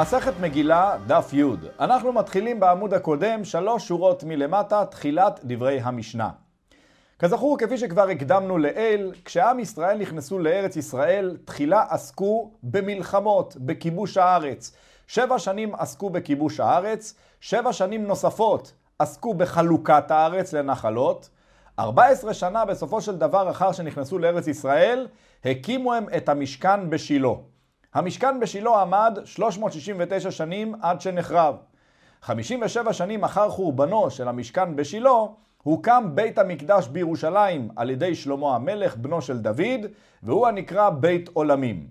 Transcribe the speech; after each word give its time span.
מסכת 0.00 0.32
מגילה, 0.40 0.96
דף 1.06 1.30
י'. 1.32 1.44
אנחנו 1.80 2.12
מתחילים 2.12 2.60
בעמוד 2.60 2.94
הקודם, 2.94 3.44
שלוש 3.44 3.88
שורות 3.88 4.24
מלמטה, 4.24 4.84
תחילת 4.84 5.40
דברי 5.44 5.80
המשנה. 5.80 6.30
כזכור, 7.18 7.58
כפי 7.58 7.78
שכבר 7.78 8.08
הקדמנו 8.08 8.58
לעיל, 8.58 9.12
כשעם 9.24 9.58
ישראל 9.58 9.98
נכנסו 9.98 10.38
לארץ 10.38 10.76
ישראל, 10.76 11.36
תחילה 11.44 11.84
עסקו 11.90 12.50
במלחמות, 12.62 13.56
בכיבוש 13.56 14.16
הארץ. 14.16 14.72
שבע 15.06 15.38
שנים 15.38 15.74
עסקו 15.74 16.10
בכיבוש 16.10 16.60
הארץ, 16.60 17.14
שבע 17.40 17.72
שנים 17.72 18.06
נוספות 18.06 18.72
עסקו 18.98 19.34
בחלוקת 19.34 20.10
הארץ 20.10 20.52
לנחלות. 20.52 21.28
14 21.78 22.34
שנה 22.34 22.64
בסופו 22.64 23.00
של 23.00 23.16
דבר, 23.16 23.50
אחר 23.50 23.72
שנכנסו 23.72 24.18
לארץ 24.18 24.46
ישראל, 24.46 25.08
הקימו 25.44 25.94
הם 25.94 26.06
את 26.16 26.28
המשכן 26.28 26.90
בשילה. 26.90 27.28
המשכן 27.94 28.40
בשילה 28.40 28.80
עמד 28.80 29.18
369 29.24 30.30
שנים 30.30 30.74
עד 30.82 31.00
שנחרב. 31.00 31.56
57 32.22 32.92
שנים 32.92 33.24
אחר 33.24 33.48
חורבנו 33.48 34.10
של 34.10 34.28
המשכן 34.28 34.76
בשילה, 34.76 35.10
הוקם 35.62 36.10
בית 36.14 36.38
המקדש 36.38 36.88
בירושלים 36.88 37.68
על 37.76 37.90
ידי 37.90 38.14
שלמה 38.14 38.54
המלך, 38.54 38.96
בנו 38.96 39.22
של 39.22 39.38
דוד, 39.38 39.86
והוא 40.22 40.46
הנקרא 40.46 40.90
בית 40.90 41.28
עולמים. 41.32 41.86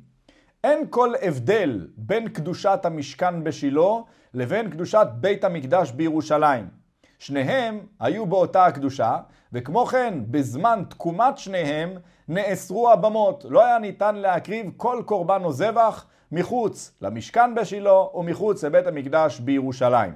אין 0.64 0.86
כל 0.90 1.14
הבדל 1.22 1.88
בין 1.98 2.30
קדושת 2.30 2.80
המשכן 2.84 3.44
בשילה 3.44 3.92
לבין 4.34 4.70
קדושת 4.70 5.08
בית 5.14 5.44
המקדש 5.44 5.92
בירושלים. 5.92 6.68
שניהם 7.20 7.80
היו 8.00 8.26
באותה 8.26 8.66
הקדושה, 8.66 9.18
וכמו 9.54 9.86
כן, 9.86 10.14
בזמן 10.28 10.84
תקומת 10.90 11.38
שניהם 11.38 11.98
נאסרו 12.28 12.92
הבמות. 12.92 13.46
לא 13.50 13.66
היה 13.66 13.80
ניתן 13.80 14.16
להקריב 14.16 14.72
כל 14.78 15.02
קורבן 15.06 15.44
או 15.44 15.52
זבח 15.52 16.06
מחוץ 16.32 16.98
למשכן 17.02 17.56
בשילה 17.56 17.94
ומחוץ 17.94 18.64
לבית 18.64 18.88
המקדש 18.88 19.40
בירושלים. 19.40 20.14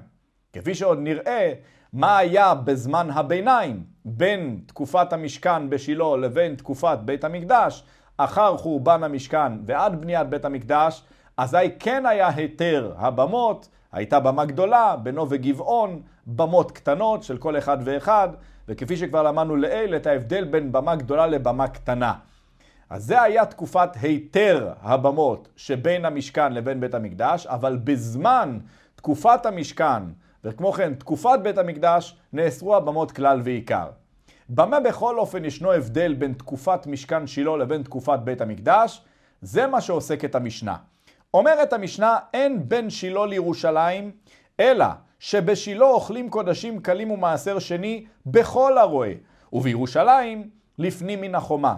כפי 0.53 0.75
שעוד 0.75 0.99
נראה 1.01 1.53
מה 1.93 2.17
היה 2.17 2.53
בזמן 2.53 3.09
הביניים 3.09 3.83
בין 4.05 4.59
תקופת 4.65 5.13
המשכן 5.13 5.69
בשילה 5.69 6.17
לבין 6.17 6.55
תקופת 6.55 6.97
בית 7.05 7.23
המקדש, 7.23 7.83
אחר 8.17 8.57
חורבן 8.57 9.03
המשכן 9.03 9.51
ועד 9.65 10.01
בניית 10.01 10.29
בית 10.29 10.45
המקדש, 10.45 11.03
אזי 11.37 11.57
כן 11.79 12.05
היה 12.05 12.29
היתר 12.35 12.93
הבמות, 12.97 13.67
הייתה 13.91 14.19
במה 14.19 14.45
גדולה, 14.45 14.95
בינו 14.95 15.29
וגבעון, 15.29 16.01
במות 16.27 16.71
קטנות 16.71 17.23
של 17.23 17.37
כל 17.37 17.57
אחד 17.57 17.77
ואחד, 17.83 18.29
וכפי 18.67 18.97
שכבר 18.97 19.23
למדנו 19.23 19.55
לעיל, 19.55 19.95
את 19.95 20.07
ההבדל 20.07 20.43
בין 20.43 20.71
במה 20.71 20.95
גדולה 20.95 21.27
לבמה 21.27 21.67
קטנה. 21.67 22.13
אז 22.89 23.05
זה 23.05 23.21
היה 23.21 23.45
תקופת 23.45 23.89
היתר 24.01 24.73
הבמות 24.81 25.47
שבין 25.55 26.05
המשכן 26.05 26.53
לבין 26.53 26.79
בית 26.79 26.93
המקדש, 26.93 27.47
אבל 27.47 27.77
בזמן 27.83 28.59
תקופת 28.95 29.45
המשכן, 29.45 30.03
וכמו 30.43 30.71
כן 30.71 30.93
תקופת 30.93 31.39
בית 31.43 31.57
המקדש, 31.57 32.17
נאסרו 32.33 32.75
הבמות 32.75 33.11
כלל 33.11 33.41
ועיקר. 33.43 33.87
במה 34.49 34.79
בכל 34.79 35.19
אופן 35.19 35.45
ישנו 35.45 35.71
הבדל 35.71 36.13
בין 36.13 36.33
תקופת 36.33 36.87
משכן 36.87 37.27
שילה 37.27 37.57
לבין 37.57 37.83
תקופת 37.83 38.19
בית 38.23 38.41
המקדש? 38.41 39.01
זה 39.41 39.67
מה 39.67 39.81
שעוסקת 39.81 40.35
המשנה. 40.35 40.75
אומרת 41.33 41.73
המשנה, 41.73 42.17
אין 42.33 42.69
בין 42.69 42.89
שילה 42.89 43.25
לירושלים, 43.25 44.11
אלא 44.59 44.85
שבשילה 45.23 45.85
אוכלים 45.85 46.29
קודשים 46.29 46.79
קלים 46.79 47.11
ומעשר 47.11 47.59
שני 47.59 48.05
בכל 48.25 48.77
הרועה, 48.77 49.09
ובירושלים 49.53 50.49
לפנים 50.77 51.21
מן 51.21 51.35
החומה. 51.35 51.75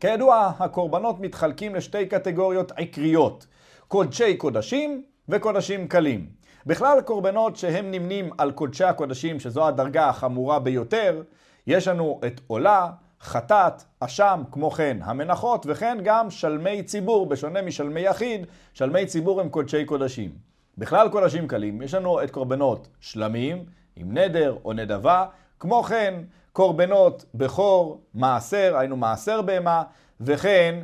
כידוע, 0.00 0.52
הקורבנות 0.58 1.20
מתחלקים 1.20 1.74
לשתי 1.74 2.06
קטגוריות 2.06 2.72
עיקריות, 2.72 3.46
קודשי 3.88 4.36
קודשים 4.36 5.02
וקודשים 5.28 5.88
קלים. 5.88 6.26
בכלל 6.66 7.00
קורבנות 7.00 7.56
שהם 7.56 7.90
נמנים 7.90 8.30
על 8.38 8.50
קודשי 8.50 8.84
הקודשים, 8.84 9.40
שזו 9.40 9.68
הדרגה 9.68 10.08
החמורה 10.08 10.58
ביותר, 10.58 11.22
יש 11.66 11.88
לנו 11.88 12.20
את 12.26 12.40
עולה, 12.46 12.90
חטאת, 13.20 13.82
אשם, 14.00 14.42
כמו 14.50 14.70
כן 14.70 14.96
המנחות, 15.02 15.66
וכן 15.68 15.98
גם 16.04 16.30
שלמי 16.30 16.82
ציבור, 16.82 17.26
בשונה 17.26 17.62
משלמי 17.62 18.00
יחיד, 18.00 18.46
שלמי 18.74 19.06
ציבור 19.06 19.40
הם 19.40 19.48
קודשי 19.48 19.84
קודשים. 19.84 20.47
בכלל 20.78 21.08
קודשים 21.08 21.48
קלים, 21.48 21.82
יש 21.82 21.94
לנו 21.94 22.22
את 22.22 22.30
קורבנות 22.30 22.88
שלמים, 23.00 23.64
עם 23.96 24.18
נדר 24.18 24.56
או 24.64 24.72
נדבה, 24.72 25.26
כמו 25.60 25.82
כן 25.82 26.14
קורבנות 26.52 27.24
בכור, 27.34 28.00
מעשר, 28.14 28.76
היינו 28.78 28.96
מעשר 28.96 29.42
בהמה, 29.42 29.82
וכן 30.20 30.82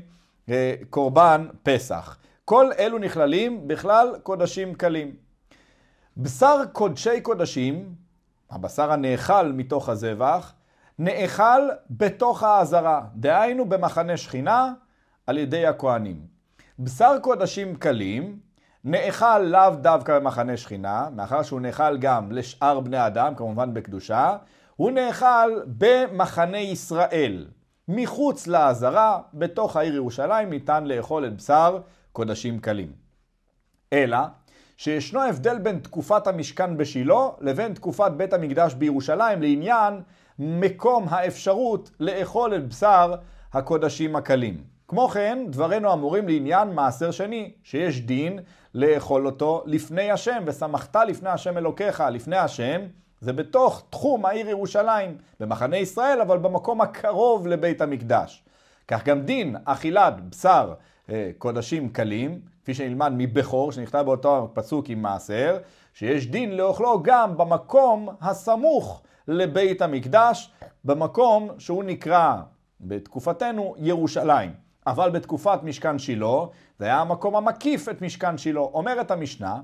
אה, 0.48 0.74
קורבן 0.90 1.46
פסח. 1.62 2.18
כל 2.44 2.70
אלו 2.78 2.98
נכללים 2.98 3.68
בכלל 3.68 4.08
קודשים 4.22 4.74
קלים. 4.74 5.14
בשר 6.16 6.60
קודשי 6.72 7.20
קודשים, 7.20 7.94
הבשר 8.50 8.92
הנאכל 8.92 9.52
מתוך 9.52 9.88
הזבח, 9.88 10.52
נאכל 10.98 11.68
בתוך 11.90 12.42
העזרה, 12.42 13.00
דהיינו 13.14 13.68
במחנה 13.68 14.16
שכינה 14.16 14.72
על 15.26 15.38
ידי 15.38 15.66
הכהנים. 15.66 16.20
בשר 16.78 17.16
קודשים 17.22 17.76
קלים 17.76 18.38
נאכל 18.84 19.38
לאו 19.38 19.70
דווקא 19.70 20.18
במחנה 20.18 20.56
שכינה, 20.56 21.08
מאחר 21.16 21.42
שהוא 21.42 21.60
נאכל 21.60 21.96
גם 21.98 22.32
לשאר 22.32 22.80
בני 22.80 23.06
אדם, 23.06 23.34
כמובן 23.34 23.74
בקדושה, 23.74 24.36
הוא 24.76 24.90
נאכל 24.90 25.50
במחנה 25.66 26.58
ישראל. 26.58 27.46
מחוץ 27.88 28.46
לעזרה, 28.46 29.18
בתוך 29.34 29.76
העיר 29.76 29.94
ירושלים, 29.94 30.50
ניתן 30.50 30.84
לאכול 30.84 31.26
את 31.26 31.36
בשר 31.36 31.78
קודשים 32.12 32.58
קלים. 32.58 32.92
אלא 33.92 34.18
שישנו 34.76 35.22
הבדל 35.22 35.58
בין 35.58 35.78
תקופת 35.78 36.26
המשכן 36.26 36.76
בשילה 36.76 37.28
לבין 37.40 37.74
תקופת 37.74 38.10
בית 38.16 38.32
המקדש 38.32 38.74
בירושלים 38.74 39.42
לעניין 39.42 40.00
מקום 40.38 41.06
האפשרות 41.08 41.90
לאכול 42.00 42.54
את 42.54 42.68
בשר 42.68 43.14
הקודשים 43.52 44.16
הקלים. 44.16 44.64
כמו 44.88 45.08
כן, 45.08 45.46
דברינו 45.48 45.92
אמורים 45.92 46.28
לעניין 46.28 46.68
מעשר 46.68 47.10
שני, 47.10 47.52
שיש 47.62 48.00
דין 48.00 48.38
לאכול 48.74 49.26
אותו 49.26 49.62
לפני 49.66 50.10
השם, 50.10 50.42
ושמחת 50.46 50.96
לפני 50.96 51.30
השם 51.30 51.58
אלוקיך, 51.58 52.04
לפני 52.10 52.36
השם, 52.36 52.80
זה 53.20 53.32
בתוך 53.32 53.82
תחום 53.90 54.26
העיר 54.26 54.48
ירושלים, 54.48 55.16
במחנה 55.40 55.76
ישראל, 55.76 56.20
אבל 56.20 56.38
במקום 56.38 56.80
הקרוב 56.80 57.46
לבית 57.46 57.80
המקדש. 57.80 58.44
כך 58.88 59.04
גם 59.04 59.22
דין 59.22 59.56
אכילת 59.64 60.14
בשר 60.30 60.74
אה, 61.10 61.30
קודשים 61.38 61.88
קלים, 61.88 62.40
כפי 62.62 62.74
שנלמד 62.74 63.12
מבכור, 63.16 63.72
שנכתב 63.72 64.02
באותו 64.06 64.50
פסוק 64.54 64.88
עם 64.88 65.02
מעשר, 65.02 65.58
שיש 65.94 66.26
דין 66.26 66.56
לאוכלו 66.56 67.02
גם 67.02 67.36
במקום 67.36 68.08
הסמוך 68.20 69.02
לבית 69.28 69.82
המקדש, 69.82 70.52
במקום 70.84 71.48
שהוא 71.58 71.84
נקרא 71.84 72.36
בתקופתנו 72.80 73.74
ירושלים. 73.78 74.63
אבל 74.86 75.10
בתקופת 75.10 75.58
משכן 75.62 75.98
שילה, 75.98 76.36
זה 76.78 76.84
היה 76.84 77.00
המקום 77.00 77.36
המקיף 77.36 77.88
את 77.88 78.02
משכן 78.02 78.38
שילה. 78.38 78.60
אומרת 78.60 79.10
המשנה, 79.10 79.60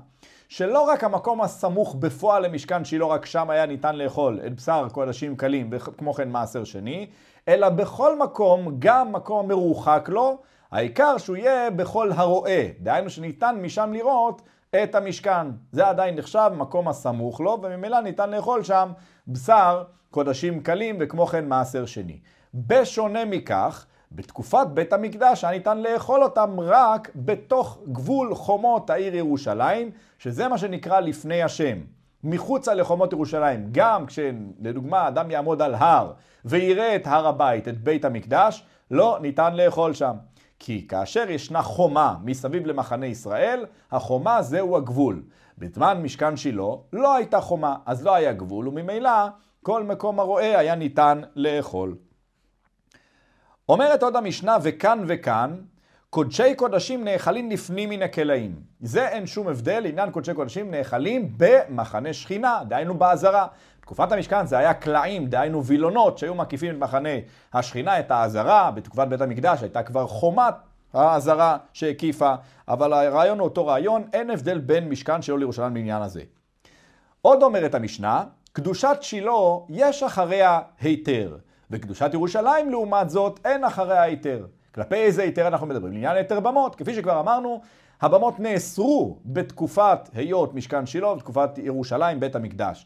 שלא 0.49 0.81
רק 0.81 1.03
המקום 1.03 1.41
הסמוך 1.41 1.95
בפועל 1.95 2.45
למשכן 2.45 2.85
שילה, 2.85 3.05
רק 3.05 3.25
שם 3.25 3.49
היה 3.49 3.65
ניתן 3.65 3.95
לאכול 3.95 4.39
את 4.45 4.55
בשר 4.55 4.87
קודשים 4.91 5.35
קלים, 5.35 5.69
וכמו 5.71 6.13
כן 6.13 6.29
מעשר 6.29 6.63
שני, 6.63 7.07
אלא 7.47 7.69
בכל 7.69 8.19
מקום, 8.19 8.75
גם 8.79 9.11
מקום 9.11 9.47
מרוחק 9.47 10.09
לו, 10.11 10.37
העיקר 10.71 11.17
שהוא 11.17 11.37
יהיה 11.37 11.69
בכל 11.69 12.11
הרועה. 12.11 12.61
דהיינו 12.79 13.09
שניתן 13.09 13.55
משם 13.61 13.93
לראות 13.93 14.41
את 14.83 14.95
המשכן. 14.95 15.47
זה 15.71 15.87
עדיין 15.87 16.15
נחשב 16.15 16.51
מקום 16.55 16.87
הסמוך 16.87 17.41
לו, 17.41 17.59
וממילא 17.61 18.01
ניתן 18.01 18.29
לאכול 18.29 18.63
שם 18.63 18.91
בשר 19.27 19.83
קודשים 20.11 20.59
קלים, 20.59 20.97
וכמו 20.99 21.27
כן 21.27 21.47
מעשר 21.47 21.85
שני. 21.85 22.19
בשונה 22.53 23.25
מכך, 23.25 23.85
בתקופת 24.11 24.67
בית 24.73 24.93
המקדש 24.93 25.43
היה 25.43 25.53
ניתן 25.53 25.77
לאכול 25.77 26.23
אותם 26.23 26.59
רק 26.59 27.11
בתוך 27.15 27.79
גבול 27.91 28.35
חומות 28.35 28.89
העיר 28.89 29.15
ירושלים, 29.15 29.91
שזה 30.19 30.47
מה 30.47 30.57
שנקרא 30.57 30.99
לפני 30.99 31.43
השם. 31.43 31.77
מחוצה 32.23 32.73
לחומות 32.73 33.13
ירושלים, 33.13 33.67
גם 33.71 34.05
כשלדוגמה 34.05 35.07
אדם 35.07 35.31
יעמוד 35.31 35.61
על 35.61 35.75
הר 35.75 36.11
ויראה 36.45 36.95
את 36.95 37.07
הר 37.07 37.27
הבית, 37.27 37.67
את 37.67 37.83
בית 37.83 38.05
המקדש, 38.05 38.63
לא 38.91 39.17
ניתן 39.21 39.53
לאכול 39.55 39.93
שם. 39.93 40.15
כי 40.59 40.87
כאשר 40.87 41.29
ישנה 41.29 41.61
חומה 41.61 42.15
מסביב 42.23 42.65
למחנה 42.65 43.05
ישראל, 43.05 43.65
החומה 43.91 44.41
זהו 44.41 44.77
הגבול. 44.77 45.23
בזמן 45.57 46.01
משכן 46.01 46.37
שילה 46.37 46.63
לא 46.93 47.15
הייתה 47.15 47.41
חומה, 47.41 47.75
אז 47.85 48.05
לא 48.05 48.15
היה 48.15 48.33
גבול, 48.33 48.67
וממילא 48.67 49.27
כל 49.63 49.83
מקום 49.83 50.19
הרועה 50.19 50.59
היה 50.59 50.75
ניתן 50.75 51.21
לאכול. 51.35 51.95
אומרת 53.71 54.03
עוד 54.03 54.15
המשנה, 54.15 54.57
וכאן 54.61 55.03
וכאן, 55.07 55.55
קודשי 56.09 56.55
קודשים 56.55 57.03
נאכלים 57.03 57.51
לפנים 57.51 57.89
מן 57.89 58.01
הכלאים. 58.01 58.55
זה 58.81 59.07
אין 59.07 59.27
שום 59.27 59.47
הבדל, 59.47 59.79
לעניין 59.79 60.11
קודשי 60.11 60.33
קודשים 60.33 60.71
נאכלים 60.71 61.33
במחנה 61.37 62.13
שכינה, 62.13 62.59
דהיינו 62.67 62.93
בעזרה. 62.93 63.47
בתקופת 63.79 64.11
המשכן 64.11 64.45
זה 64.45 64.57
היה 64.57 64.73
קלעים, 64.73 65.25
דהיינו 65.25 65.65
וילונות 65.65 66.17
שהיו 66.17 66.35
מקיפים 66.35 66.75
את 66.75 66.79
מחנה 66.79 67.09
השכינה, 67.53 67.99
את 67.99 68.11
העזרה. 68.11 68.71
בתקופת 68.71 69.07
בית 69.07 69.21
המקדש 69.21 69.61
הייתה 69.61 69.83
כבר 69.83 70.07
חומת 70.07 70.53
העזרה 70.93 71.57
שהקיפה, 71.73 72.33
אבל 72.67 72.93
הרעיון 72.93 73.39
הוא 73.39 73.47
אותו 73.47 73.67
רעיון, 73.67 74.03
אין 74.13 74.29
הבדל 74.29 74.57
בין 74.57 74.89
משכן 74.89 75.21
שלו 75.21 75.37
לירושלים 75.37 75.73
בעניין 75.73 76.01
הזה. 76.01 76.21
עוד 77.21 77.43
אומרת 77.43 77.75
המשנה, 77.75 78.23
קדושת 78.53 78.97
שילה 79.01 79.31
יש 79.69 80.03
אחריה 80.03 80.59
היתר, 80.81 81.37
וקדושת 81.71 82.09
ירושלים 82.13 82.69
לעומת 82.69 83.09
זאת 83.09 83.39
אין 83.45 83.63
אחריה 83.63 84.01
היתר. 84.01 84.45
כלפי 84.75 84.95
איזה 84.95 85.21
היתר 85.21 85.47
אנחנו 85.47 85.67
מדברים? 85.67 85.93
לעניין 85.93 86.15
היתר 86.15 86.39
במות. 86.39 86.75
כפי 86.75 86.93
שכבר 86.93 87.19
אמרנו, 87.19 87.61
הבמות 88.01 88.39
נאסרו 88.39 89.17
בתקופת 89.25 89.99
היות 90.13 90.53
משכן 90.53 90.85
שילה, 90.85 91.15
בתקופת 91.15 91.57
ירושלים, 91.57 92.19
בית 92.19 92.35
המקדש. 92.35 92.85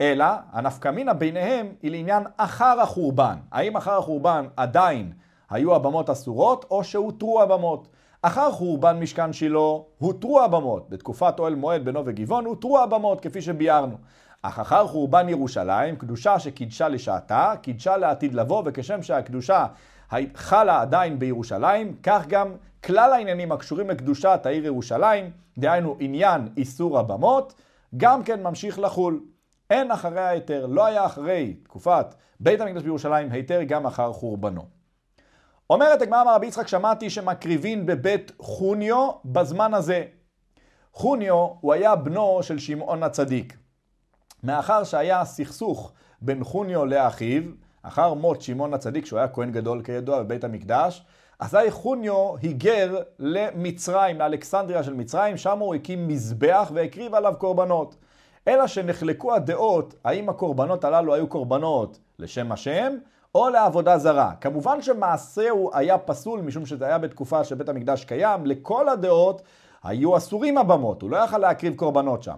אלא 0.00 0.24
הנפקא 0.52 0.88
מינה 0.88 1.14
ביניהם 1.14 1.68
היא 1.82 1.90
לעניין 1.90 2.22
אחר 2.36 2.80
החורבן. 2.80 3.36
האם 3.52 3.76
אחר 3.76 3.98
החורבן 3.98 4.46
עדיין 4.56 5.12
היו 5.50 5.74
הבמות 5.74 6.10
אסורות 6.10 6.64
או 6.70 6.84
שהותרו 6.84 7.42
הבמות? 7.42 7.88
אחר 8.22 8.50
חורבן 8.50 9.00
משכן 9.00 9.32
שילה 9.32 9.58
הותרו 9.98 10.40
הבמות. 10.40 10.90
בתקופת 10.90 11.34
אוהל 11.38 11.54
מועד 11.54 11.84
בינו 11.84 12.02
וגבעון 12.06 12.44
הותרו 12.44 12.78
הבמות 12.78 13.20
כפי 13.20 13.42
שביארנו. 13.42 13.96
אך 14.42 14.58
אחר 14.58 14.86
חורבן 14.86 15.28
ירושלים, 15.28 15.96
קדושה 15.96 16.38
שקידשה 16.38 16.88
לשעתה, 16.88 17.54
קידשה 17.62 17.96
לעתיד 17.96 18.34
לבוא, 18.34 18.62
וכשם 18.66 19.02
שהקדושה 19.02 19.66
חלה 20.34 20.80
עדיין 20.80 21.18
בירושלים, 21.18 21.96
כך 22.02 22.26
גם 22.28 22.52
כלל 22.84 23.12
העניינים 23.12 23.52
הקשורים 23.52 23.90
לקדושת 23.90 24.40
העיר 24.44 24.66
ירושלים, 24.66 25.30
דהיינו 25.58 25.96
עניין 26.00 26.48
איסור 26.56 26.98
הבמות, 26.98 27.54
גם 27.96 28.22
כן 28.22 28.42
ממשיך 28.42 28.78
לחול. 28.78 29.20
אין 29.70 29.90
אחרי 29.90 30.20
ההיתר, 30.20 30.66
לא 30.66 30.86
היה 30.86 31.06
אחרי 31.06 31.54
תקופת 31.62 32.14
בית 32.40 32.60
המקדש 32.60 32.82
בירושלים 32.82 33.32
היתר 33.32 33.62
גם 33.62 33.86
אחר 33.86 34.12
חורבנו. 34.12 34.64
אומרת 35.70 36.02
הגמרא 36.02 36.24
מרבי 36.24 36.46
יצחק, 36.46 36.68
שמעתי 36.68 37.10
שמקריבין 37.10 37.86
בבית 37.86 38.32
חוניו 38.38 39.10
בזמן 39.24 39.74
הזה. 39.74 40.04
חוניו 40.92 41.48
הוא 41.60 41.72
היה 41.72 41.96
בנו 41.96 42.38
של 42.42 42.58
שמעון 42.58 43.02
הצדיק. 43.02 43.56
מאחר 44.46 44.84
שהיה 44.84 45.24
סכסוך 45.24 45.92
בין 46.22 46.44
חוניו 46.44 46.86
לאחיו, 46.86 47.42
אחר 47.82 48.14
מות 48.14 48.42
שמעון 48.42 48.74
הצדיק, 48.74 49.06
שהוא 49.06 49.18
היה 49.18 49.28
כהן 49.28 49.52
גדול 49.52 49.82
כידוע 49.82 50.22
בבית 50.22 50.44
המקדש, 50.44 51.04
אזי 51.38 51.70
חוניו 51.70 52.36
היגר 52.42 52.98
למצרים, 53.18 54.18
לאלכסנדריה 54.18 54.82
של 54.82 54.94
מצרים, 54.94 55.36
שם 55.36 55.58
הוא 55.58 55.74
הקים 55.74 56.08
מזבח 56.08 56.70
והקריב 56.74 57.14
עליו 57.14 57.34
קורבנות. 57.38 57.96
אלא 58.48 58.66
שנחלקו 58.66 59.34
הדעות 59.34 59.94
האם 60.04 60.28
הקורבנות 60.28 60.84
הללו 60.84 61.14
היו 61.14 61.26
קורבנות 61.26 61.98
לשם 62.18 62.52
השם 62.52 62.92
או 63.34 63.48
לעבודה 63.48 63.98
זרה. 63.98 64.32
כמובן 64.40 64.82
שמעשהו 64.82 65.70
היה 65.74 65.98
פסול 65.98 66.40
משום 66.40 66.66
שזה 66.66 66.86
היה 66.86 66.98
בתקופה 66.98 67.44
שבית 67.44 67.68
המקדש 67.68 68.04
קיים, 68.04 68.46
לכל 68.46 68.88
הדעות 68.88 69.42
היו 69.84 70.16
אסורים 70.16 70.58
הבמות, 70.58 71.02
הוא 71.02 71.10
לא 71.10 71.16
יכל 71.16 71.38
להקריב 71.38 71.74
קורבנות 71.74 72.22
שם. 72.22 72.36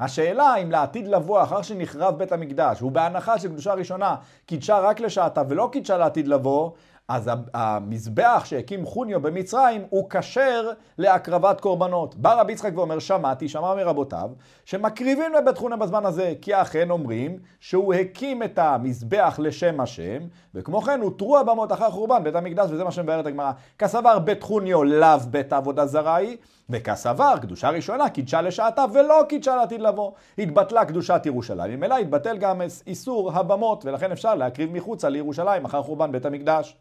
השאלה 0.00 0.56
אם 0.56 0.70
לעתיד 0.70 1.08
לבוא 1.08 1.42
אחר 1.42 1.62
שנחרב 1.62 2.18
בית 2.18 2.32
המקדש, 2.32 2.82
ובהנחה 2.82 3.38
שקדושה 3.38 3.72
ראשונה 3.74 4.16
קידשה 4.46 4.78
רק 4.78 5.00
לשעתה 5.00 5.42
ולא 5.48 5.68
קידשה 5.72 5.96
לעתיד 5.96 6.28
לבוא, 6.28 6.70
אז 7.08 7.30
המזבח 7.54 8.42
שהקים 8.44 8.86
חוניו 8.86 9.20
במצרים 9.20 9.84
הוא 9.90 10.10
כשר 10.10 10.70
להקרבת 10.98 11.60
קורבנות. 11.60 12.14
בא 12.14 12.40
רבי 12.40 12.52
יצחק 12.52 12.70
ואומר, 12.74 12.98
שמעתי, 12.98 13.48
שמע 13.48 13.74
מרבותיו, 13.74 14.30
שמקריבים 14.64 15.32
לבית 15.34 15.58
חוניו 15.58 15.78
בזמן 15.78 16.06
הזה, 16.06 16.34
כי 16.42 16.54
אכן 16.54 16.90
אומרים 16.90 17.38
שהוא 17.60 17.94
הקים 17.94 18.42
את 18.42 18.58
המזבח 18.58 19.38
לשם 19.42 19.80
השם, 19.80 20.18
וכמו 20.54 20.80
כן 20.80 21.00
הותרו 21.00 21.38
הבמות 21.38 21.72
אחר 21.72 21.90
חורבן 21.90 22.24
בית 22.24 22.34
המקדש, 22.34 22.70
וזה 22.70 22.84
מה 22.84 22.90
שמבארת 22.90 23.26
הגמרא. 23.26 23.52
כסבר 23.78 24.18
בית 24.18 24.42
חוניו 24.42 24.84
לאו 24.84 25.18
בית 25.30 25.52
עבודה 25.52 25.86
זרה 25.86 26.16
היא, 26.16 26.36
וכסבר 26.70 27.34
קדושה 27.42 27.70
ראשונה 27.70 28.08
קידשה 28.08 28.42
לשעתה 28.42 28.84
ולא 28.92 29.22
קידשה 29.28 29.56
לעתיד 29.56 29.80
לבוא. 29.80 30.12
התבטלה 30.38 30.84
קדושת 30.84 31.22
ירושלים, 31.24 31.84
אלא 31.84 31.96
התבטל 31.96 32.38
גם 32.38 32.60
איסור 32.86 33.32
הבמות, 33.32 33.84
ולכן 33.84 34.12
אפשר 34.12 34.34
להקריב 34.34 34.72
מחוצה 34.72 35.08
לירושלים 35.08 35.64
אחר 35.64 35.82
חורבן 35.82 36.12
בית 36.12 36.26
המקדש. 36.26 36.76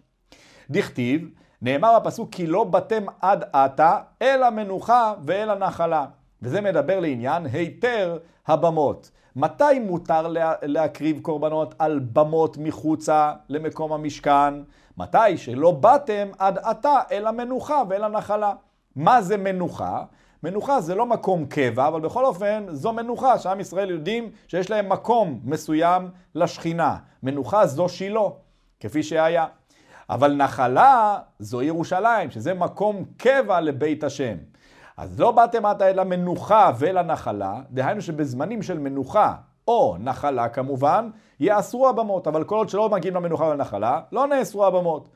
דכתיב, 0.70 1.30
נאמר 1.62 2.00
בפסוק 2.00 2.30
כי 2.32 2.48
לא 2.48 2.64
בתם 2.64 3.06
עד 3.22 3.44
עתה, 3.54 3.98
אלא 4.22 4.50
מנוחה 4.50 5.14
ואל 5.24 5.50
הנחלה. 5.50 6.06
וזה 6.42 6.62
מדבר 6.62 7.00
לעניין 7.00 7.46
היתר 7.46 8.18
הבמות. 8.48 9.12
מתי 9.36 9.80
מותר 9.80 10.28
לה, 10.28 10.54
להקריב 10.62 11.20
קורבנות 11.22 11.76
על 11.80 12.00
במות 12.14 12.58
מחוצה 12.58 13.34
למקום 13.50 13.94
המשכן? 13.94 14.54
מתי 14.98 15.38
שלא 15.38 15.72
באתם 15.72 16.28
עד 16.40 16.58
עתה 16.58 16.96
אל 17.12 17.28
המנוחה 17.28 17.84
ואל 17.90 18.04
הנחלה. 18.04 18.54
מה 19.00 19.22
זה 19.22 19.38
מנוחה? 19.38 20.04
מנוחה 20.44 20.82
זה 20.82 20.96
לא 20.96 21.06
מקום 21.06 21.46
קבע, 21.46 21.88
אבל 21.88 22.02
בכל 22.02 22.26
אופן 22.26 22.66
זו 22.70 22.94
מנוחה 22.94 23.40
שעם 23.40 23.60
ישראל 23.60 23.90
יודעים 23.90 24.32
שיש 24.48 24.70
להם 24.70 24.90
מקום 24.90 25.40
מסוים 25.44 26.10
לשכינה. 26.36 26.98
מנוחה 27.24 27.66
זו 27.66 27.90
שילה, 27.90 28.22
כפי 28.80 29.04
שהיה. 29.04 29.46
אבל 30.10 30.34
נחלה 30.34 31.18
זו 31.40 31.62
ירושלים, 31.62 32.32
שזה 32.32 32.54
מקום 32.54 33.04
קבע 33.18 33.62
לבית 33.62 34.04
השם. 34.04 34.36
אז 34.98 35.20
לא 35.20 35.32
באתם 35.32 35.66
עתה 35.66 35.90
אל 35.90 36.00
המנוחה 36.00 36.72
ולנחלה, 36.80 37.62
דהיינו 37.72 38.02
שבזמנים 38.02 38.62
של 38.62 38.80
מנוחה 38.80 39.36
או 39.68 39.96
נחלה 40.00 40.50
כמובן, 40.50 41.10
יאסרו 41.40 41.90
הבמות, 41.90 42.28
אבל 42.28 42.44
כל 42.44 42.56
עוד 42.56 42.70
שלא 42.70 42.90
מגיעים 42.90 43.16
למנוחה 43.16 43.44
ולנחלה, 43.44 44.02
לא 44.12 44.28
נאסרו 44.28 44.66
הבמות. 44.66 45.10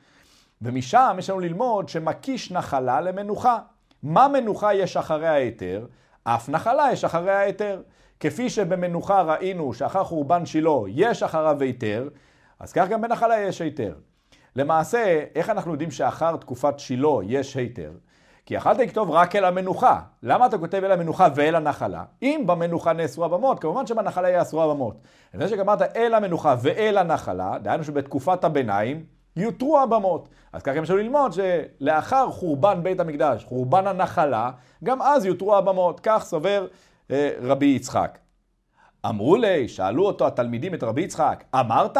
ומשם 0.62 1.16
יש 1.20 1.30
לנו 1.30 1.40
ללמוד 1.40 1.90
שמקיש 1.90 2.52
נחלה 2.52 3.02
למנוחה. 3.02 3.60
מה 4.04 4.28
מנוחה 4.28 4.74
יש 4.74 4.98
אחרי 4.98 5.28
ההיתר? 5.28 5.86
אף 6.24 6.50
נחלה 6.50 6.90
יש 6.92 7.04
אחרי 7.04 7.32
ההיתר. 7.32 7.82
כפי 8.20 8.50
שבמנוחה 8.50 9.22
ראינו 9.22 9.74
שאחר 9.74 10.04
חורבן 10.04 10.46
שילה 10.46 10.72
יש 10.88 11.24
אחריו 11.24 11.62
היתר, 11.62 12.10
אז 12.60 12.74
כך 12.74 12.88
גם 12.90 13.02
בנחלה 13.02 13.40
יש 13.40 13.62
היתר. 13.62 13.96
למעשה, 14.56 15.24
איך 15.36 15.50
אנחנו 15.50 15.72
יודעים 15.72 15.92
שאחר 15.92 16.38
תקופת 16.38 16.80
שילה 16.80 17.10
יש 17.24 17.56
היתר? 17.56 17.92
כי 18.46 18.56
יכלת 18.56 18.78
לכתוב 18.78 19.12
רק 19.12 19.36
אל 19.36 19.46
המנוחה. 19.46 20.00
למה 20.24 20.46
אתה 20.46 20.58
כותב 20.58 20.82
אל 20.84 20.92
המנוחה 20.92 21.28
ואל 21.36 21.56
הנחלה? 21.56 22.04
אם 22.22 22.44
במנוחה 22.46 22.94
נאסרו 22.94 23.26
הבמות, 23.26 23.60
כמובן 23.60 23.88
שבנחלה 23.88 24.30
יאסרו 24.30 24.64
הבמות. 24.64 24.96
לפני 25.34 25.48
שגמרת 25.48 25.82
אל 25.82 26.14
המנוחה 26.14 26.56
ואל 26.62 26.98
הנחלה, 26.98 27.58
דהיינו 27.62 27.84
שבתקופת 27.84 28.44
הביניים 28.44 29.06
יותרו 29.36 29.80
הבמות. 29.80 30.30
אז 30.54 30.64
ככה 30.64 30.80
אפשר 30.80 30.96
ללמוד 30.96 31.32
שלאחר 31.34 32.32
חורבן 32.32 32.84
בית 32.84 33.00
המקדש, 33.00 33.44
חורבן 33.44 33.88
הנחלה, 33.88 34.52
גם 34.84 35.02
אז 35.02 35.26
יותרו 35.26 35.56
הבמות. 35.56 36.00
כך 36.04 36.24
סובר 36.26 36.68
אה, 37.12 37.30
רבי 37.42 37.66
יצחק. 37.66 38.18
אמרו 39.06 39.36
לי, 39.36 39.68
שאלו 39.68 40.06
אותו 40.06 40.28
התלמידים 40.28 40.74
את 40.74 40.84
רבי 40.84 41.02
יצחק, 41.02 41.44
אמרת? 41.56 41.98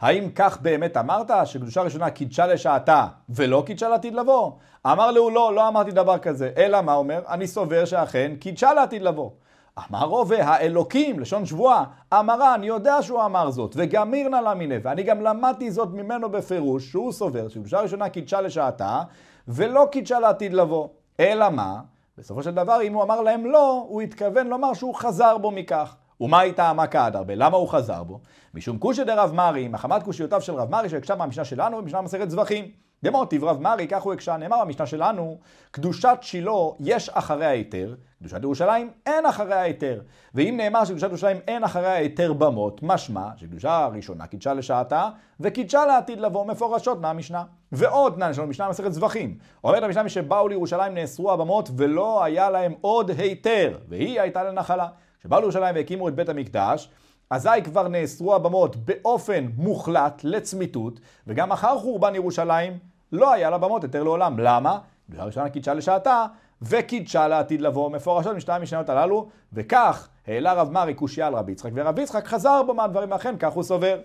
האם 0.00 0.30
כך 0.34 0.60
באמת 0.60 0.96
אמרת 0.96 1.30
שקדושה 1.44 1.82
ראשונה 1.82 2.10
קידשה 2.10 2.46
לשעתה 2.46 3.06
ולא 3.28 3.62
קידשה 3.66 3.88
לעתיד 3.88 4.14
לבוא? 4.14 4.52
אמר 4.86 5.10
לו 5.10 5.30
לא, 5.30 5.54
לא 5.54 5.68
אמרתי 5.68 5.90
דבר 5.90 6.18
כזה. 6.18 6.50
אלא 6.56 6.80
מה 6.80 6.94
אומר? 6.94 7.20
אני 7.28 7.46
סובר 7.46 7.84
שאכן 7.84 8.32
קידשה 8.40 8.74
לעתיד 8.74 9.02
לבוא. 9.02 9.30
אמר 9.78 10.04
רובה, 10.04 10.44
האלוקים, 10.44 11.20
לשון 11.20 11.46
שבועה, 11.46 11.84
אמרה, 12.12 12.54
אני 12.54 12.66
יודע 12.66 13.02
שהוא 13.02 13.24
אמר 13.24 13.50
זאת, 13.50 13.74
וגם 13.78 14.10
מירנה 14.10 14.40
למיניה, 14.40 14.78
ואני 14.82 15.02
גם 15.02 15.20
למדתי 15.20 15.70
זאת 15.70 15.88
ממנו 15.92 16.30
בפירוש, 16.30 16.90
שהוא 16.90 17.12
סובר 17.12 17.48
שקדושה 17.48 17.80
ראשונה 17.80 18.08
קידשה 18.08 18.40
לשעתה, 18.40 19.02
ולא 19.48 19.86
קידשה 19.92 20.20
לעתיד 20.20 20.52
לבוא. 20.52 20.88
אלא 21.20 21.50
מה? 21.50 21.80
בסופו 22.18 22.42
של 22.42 22.50
דבר, 22.50 22.82
אם 22.82 22.94
הוא 22.94 23.02
אמר 23.02 23.20
להם 23.20 23.46
לא, 23.46 23.86
הוא 23.88 24.02
התכוון 24.02 24.46
לומר 24.46 24.74
שהוא 24.74 24.94
חזר 24.94 25.38
בו 25.38 25.50
מכך. 25.50 25.96
ומה 26.20 26.40
הייתה 26.40 26.70
המכה 26.70 27.06
עד 27.06 27.16
הרבה? 27.16 27.34
למה 27.34 27.56
הוא 27.56 27.68
חזר 27.68 28.02
בו? 28.02 28.20
משום 28.54 28.78
קושי 28.78 29.04
דרב 29.04 29.32
מרי, 29.34 29.68
מחמת 29.68 30.02
קושיותיו 30.02 30.40
של 30.40 30.54
רב 30.54 30.70
מרי 30.70 30.88
שהקשה 30.88 31.16
מהמשנה 31.16 31.44
שלנו 31.44 31.82
במשנה 31.82 32.00
מסכת 32.00 32.30
זבחים. 32.30 32.64
דמוטיב 33.04 33.44
רב 33.44 33.60
מרי, 33.60 33.86
כך 33.88 34.02
הוא 34.02 34.12
הקשה, 34.12 34.36
נאמר 34.36 34.64
במשנה 34.64 34.86
שלנו, 34.86 35.38
קדושת 35.70 36.18
שילה 36.20 36.52
יש 36.80 37.08
אחרי 37.08 37.46
ההיתר, 37.46 37.94
קדושת 38.18 38.42
ירושלים 38.42 38.90
אין 39.06 39.26
אחרי 39.26 39.54
ההיתר. 39.54 40.00
ואם 40.34 40.54
נאמר 40.56 40.84
שקדושת 40.84 41.08
ירושלים 41.08 41.36
אין 41.48 41.64
אחרי 41.64 41.86
ההיתר 41.86 42.32
במות, 42.32 42.80
משמע 42.82 43.28
שקדושה 43.36 43.84
הראשונה 43.84 44.26
קידשה 44.26 44.54
לשעתה, 44.54 45.08
וקידשה 45.40 45.86
לעתיד 45.86 46.20
לבוא 46.20 46.46
מפורשות 46.46 47.00
מהמשנה. 47.00 47.44
ועוד 47.72 48.14
תנן, 48.14 48.30
יש 48.30 48.38
לנו 48.38 48.48
משנה 48.48 48.68
מסכת 48.68 48.92
זבחים. 48.92 49.38
אומרת 49.64 49.82
המשנה 49.82 50.02
משבאו 50.02 50.48
לירושלים 50.48 50.94
נאסרו 50.94 51.32
הבמות 51.32 51.70
ולא 51.76 52.24
היה 52.24 52.50
להם 52.50 52.74
עוד 52.80 53.10
היתר, 53.10 53.78
והיא 53.88 54.20
הייתה 54.20 54.44
לנחלה. 54.44 54.88
כשבאו 55.20 55.40
לירושלים 55.40 55.74
והקימו 55.74 56.08
את 56.08 56.14
בית 56.14 56.28
המקדש, 56.28 56.90
אזי 57.30 57.62
כבר 57.64 57.88
נאסרו 57.88 58.34
הבמות 58.34 58.76
באופן 58.76 59.46
מוחלט 59.56 60.20
לצמיתות, 60.24 61.00
וגם 61.26 61.52
אחר 61.52 61.78
חורבן 61.78 62.14
ירושלים 62.14 62.91
לא 63.12 63.32
היה 63.32 63.50
לבמות 63.50 63.84
היתר 63.84 64.02
לעולם. 64.02 64.38
למה? 64.38 64.78
בגלל 65.08 65.26
ראשונה 65.26 65.50
קידשה 65.50 65.74
לשעתה, 65.74 66.26
וקידשה 66.62 67.28
לעתיד 67.28 67.60
לבוא 67.60 67.90
מפורשות 67.90 68.36
משתי 68.36 68.52
המשניות 68.52 68.88
הללו, 68.88 69.28
וכך 69.52 70.08
העלה 70.26 70.52
רב 70.52 70.70
מרי 70.70 70.94
קושייה 70.94 71.26
על 71.26 71.34
רבי 71.34 71.52
יצחק, 71.52 71.70
ורבי 71.74 72.02
יצחק 72.02 72.26
חזר 72.26 72.62
בו 72.66 72.74
מהדברים, 72.74 73.10
ואכן 73.10 73.34
כך 73.38 73.52
הוא 73.52 73.62
סובר. 73.62 74.00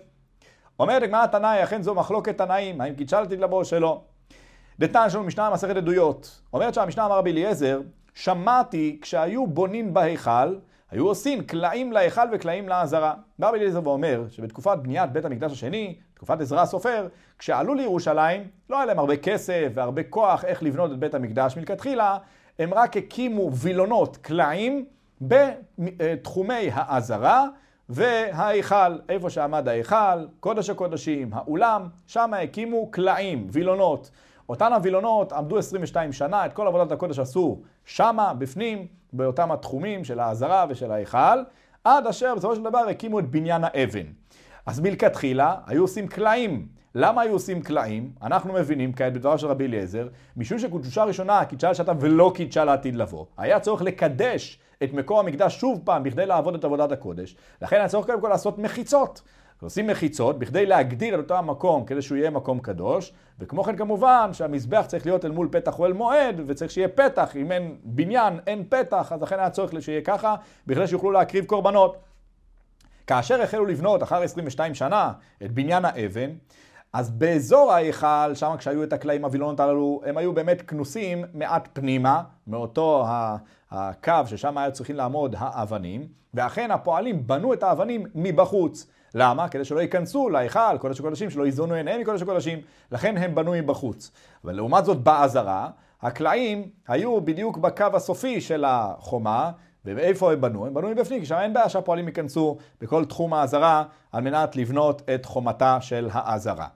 אומרת 0.80 1.02
הגמרא 1.02 1.26
תנאי, 1.26 1.62
אכן 1.62 1.82
זו 1.82 1.94
מחלוקת 1.94 2.38
תנאים, 2.38 2.80
האם 2.80 2.94
קידשה 2.94 3.20
לעתיד 3.20 3.40
לבוא 3.40 3.58
או 3.58 3.64
שלא. 3.64 4.00
דתן 4.78 5.04
יש 5.06 5.14
לנו 5.14 5.24
משנה 5.24 5.50
מסכת 5.50 5.76
עדויות. 5.76 6.40
אומרת 6.52 6.74
שהמשנה 6.74 7.06
אמר 7.06 7.18
רבי 7.18 7.30
אליעזר, 7.30 7.80
שמעתי 8.14 8.98
כשהיו 9.02 9.46
בונים 9.46 9.94
בהיכל, 9.94 10.54
היו 10.90 11.06
עושים 11.06 11.44
קלעים 11.44 11.92
להיכל 11.92 12.20
וקלעים 12.32 12.68
לעזרה. 12.68 13.14
בא 13.38 13.48
רבי 13.48 13.58
אליעזר 13.58 13.80
ואומר 13.84 14.24
שבתקופת 14.30 14.78
בניית 14.82 15.12
בית 15.12 15.24
המקדש 15.24 15.52
השני, 15.52 15.96
תקופת 16.14 16.40
עזרא 16.40 16.60
הסופר, 16.60 17.08
כשעלו 17.38 17.74
לירושלים, 17.74 18.48
לא 18.70 18.76
היה 18.76 18.86
להם 18.86 18.98
הרבה 18.98 19.16
כסף 19.16 19.68
והרבה 19.74 20.02
כוח 20.02 20.44
איך 20.44 20.62
לבנות 20.62 20.92
את 20.92 20.98
בית 20.98 21.14
המקדש 21.14 21.56
מלכתחילה, 21.56 22.18
הם 22.58 22.74
רק 22.74 22.96
הקימו 22.96 23.52
וילונות, 23.52 24.16
קלעים, 24.16 24.84
בתחומי 25.78 26.70
העזרה 26.72 27.46
וההיכל, 27.88 28.98
איפה 29.08 29.30
שעמד 29.30 29.68
ההיכל, 29.68 30.26
קודש 30.40 30.70
הקודשים, 30.70 31.30
האולם, 31.32 31.88
שם 32.06 32.34
הקימו 32.34 32.90
קלעים, 32.90 33.46
וילונות. 33.50 34.10
אותן 34.48 34.72
הווילונות 34.72 35.32
עמדו 35.32 35.58
22 35.58 36.12
שנה, 36.12 36.46
את 36.46 36.52
כל 36.52 36.66
עבודת 36.66 36.92
הקודש 36.92 37.18
עשו 37.18 37.60
שמה, 37.84 38.34
בפנים, 38.34 38.86
באותם 39.12 39.52
התחומים 39.52 40.04
של 40.04 40.20
העזרה 40.20 40.66
ושל 40.68 40.92
ההיכל, 40.92 41.42
עד 41.84 42.06
אשר 42.06 42.34
בסופו 42.34 42.56
של 42.56 42.62
דבר 42.62 42.78
הקימו 42.78 43.18
את 43.18 43.30
בניין 43.30 43.64
האבן. 43.64 44.06
אז 44.66 44.80
מלכתחילה 44.80 45.54
היו 45.66 45.82
עושים 45.82 46.08
קלעים. 46.08 46.68
למה 46.94 47.22
היו 47.22 47.32
עושים 47.32 47.62
קלעים? 47.62 48.12
אנחנו 48.22 48.52
מבינים 48.52 48.92
כעת 48.92 49.12
בדבריו 49.12 49.38
של 49.38 49.46
רבי 49.46 49.66
אליעזר, 49.66 50.08
משום 50.36 50.58
שקדושה 50.58 51.04
ראשונה 51.04 51.44
קידשה 51.44 51.70
לשעתה 51.70 51.92
ולא 52.00 52.32
קידשה 52.34 52.64
לעתיד 52.64 52.96
לבוא. 52.96 53.24
היה 53.36 53.60
צורך 53.60 53.82
לקדש 53.82 54.58
את 54.82 54.92
מקום 54.92 55.18
המקדש 55.18 55.60
שוב 55.60 55.80
פעם 55.84 56.02
בכדי 56.02 56.26
לעבוד 56.26 56.54
את 56.54 56.64
עבודת 56.64 56.92
הקודש. 56.92 57.36
לכן 57.62 57.76
היה 57.76 57.88
צורך 57.88 58.06
קודם 58.06 58.20
כל 58.20 58.28
לעשות 58.28 58.58
מחיצות. 58.58 59.22
עושים 59.62 59.86
מחיצות 59.86 60.38
בכדי 60.38 60.66
להגדיר 60.66 61.14
את 61.14 61.18
אותו 61.18 61.36
המקום 61.36 61.84
כדי 61.84 62.02
שהוא 62.02 62.18
יהיה 62.18 62.30
מקום 62.30 62.58
קדוש, 62.60 63.12
וכמו 63.38 63.64
כן 63.64 63.76
כמובן 63.76 64.30
שהמזבח 64.32 64.84
צריך 64.86 65.06
להיות 65.06 65.24
אל 65.24 65.30
מול 65.30 65.48
פתח 65.52 65.78
או 65.78 65.86
אל 65.86 65.92
מועד, 65.92 66.40
וצריך 66.46 66.70
שיהיה 66.70 66.88
פתח, 66.88 67.36
אם 67.36 67.52
אין 67.52 67.76
בניין 67.84 68.38
אין 68.46 68.64
פתח, 68.68 69.12
אז 69.12 69.22
לכן 69.22 69.38
היה 69.38 69.50
צורך 69.50 69.70
שיהיה 69.80 70.00
ככה, 70.00 70.34
בכדי 70.66 70.86
שיוכלו 70.86 71.10
להקריב 71.10 71.44
קורבנות. 71.44 71.96
כאשר 73.06 73.42
החלו 73.42 73.66
לבנות 73.66 74.02
אחר 74.02 74.22
22 74.22 74.74
שנה 74.74 75.12
את 75.44 75.52
בניין 75.52 75.84
האבן, 75.84 76.30
אז 76.92 77.10
באזור 77.10 77.72
ההיכל, 77.72 78.34
שם 78.34 78.54
כשהיו 78.58 78.82
את 78.82 78.92
הקלעים 78.92 79.24
הווילונות 79.24 79.60
הללו, 79.60 80.00
הם 80.06 80.18
היו 80.18 80.32
באמת 80.32 80.62
כנוסים 80.62 81.24
מעט 81.34 81.68
פנימה, 81.72 82.22
מאותו 82.46 83.04
הקו 83.70 84.12
ששם 84.26 84.58
היו 84.58 84.72
צריכים 84.72 84.96
לעמוד 84.96 85.34
האבנים, 85.38 86.06
ואכן 86.34 86.70
הפועלים 86.70 87.26
בנו 87.26 87.52
את 87.52 87.62
האבנים 87.62 88.06
מבחוץ. 88.14 88.86
למה? 89.14 89.48
כדי 89.48 89.64
שלא 89.64 89.80
ייכנסו 89.80 90.28
להיכל, 90.28 90.78
קודש 90.78 91.00
הקודשים, 91.00 91.30
שלא 91.30 91.46
יזונו 91.46 91.74
עיניהם 91.74 92.00
מקודש 92.00 92.22
הקודשים, 92.22 92.60
לכן 92.92 93.16
הם 93.16 93.34
בנו 93.34 93.52
מבחוץ. 93.52 94.10
אבל 94.44 94.52
לעומת 94.52 94.84
זאת 94.84 95.02
בעזרה, 95.02 95.70
הקלעים 96.02 96.70
היו 96.88 97.20
בדיוק 97.20 97.56
בקו 97.56 97.86
הסופי 97.94 98.40
של 98.40 98.64
החומה, 98.66 99.50
ואיפה 99.84 100.32
הם 100.32 100.40
בנו? 100.40 100.66
הם 100.66 100.74
בנו 100.74 100.88
מבפנים, 100.88 101.20
כי 101.20 101.26
שם 101.26 101.38
אין 101.38 101.54
בעיה 101.54 101.68
שהפועלים 101.68 102.08
ייכנסו 102.08 102.58
בכל 102.80 103.04
תחום 103.04 103.34
העזרה 103.34 103.84
על 104.12 104.22
מנת 104.22 104.56
לבנות 104.56 105.02
את 105.14 105.24
חומתה 105.24 105.78
של 105.80 106.08
העזרה. 106.12 106.66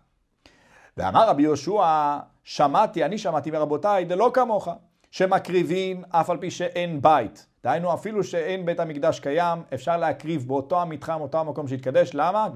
ואמר 0.96 1.28
רבי 1.28 1.42
יהושע, 1.42 2.18
שמעתי, 2.44 3.04
אני 3.04 3.18
שמעתי 3.18 3.50
מרבותיי, 3.50 4.04
דלא 4.04 4.30
כמוך, 4.34 4.68
שמקריבים 5.10 6.02
אף 6.10 6.30
על 6.30 6.36
פי 6.36 6.50
שאין 6.50 7.02
בית. 7.02 7.46
דהיינו, 7.64 7.94
אפילו 7.94 8.24
שאין 8.24 8.66
בית 8.66 8.80
המקדש 8.80 9.20
קיים, 9.20 9.62
אפשר 9.74 9.96
להקריב 9.96 10.48
באותו 10.48 10.82
המתחם, 10.82 11.20
אותו 11.20 11.40
המקום 11.40 11.68
שהתקדש. 11.68 12.10
למה? 12.14 12.48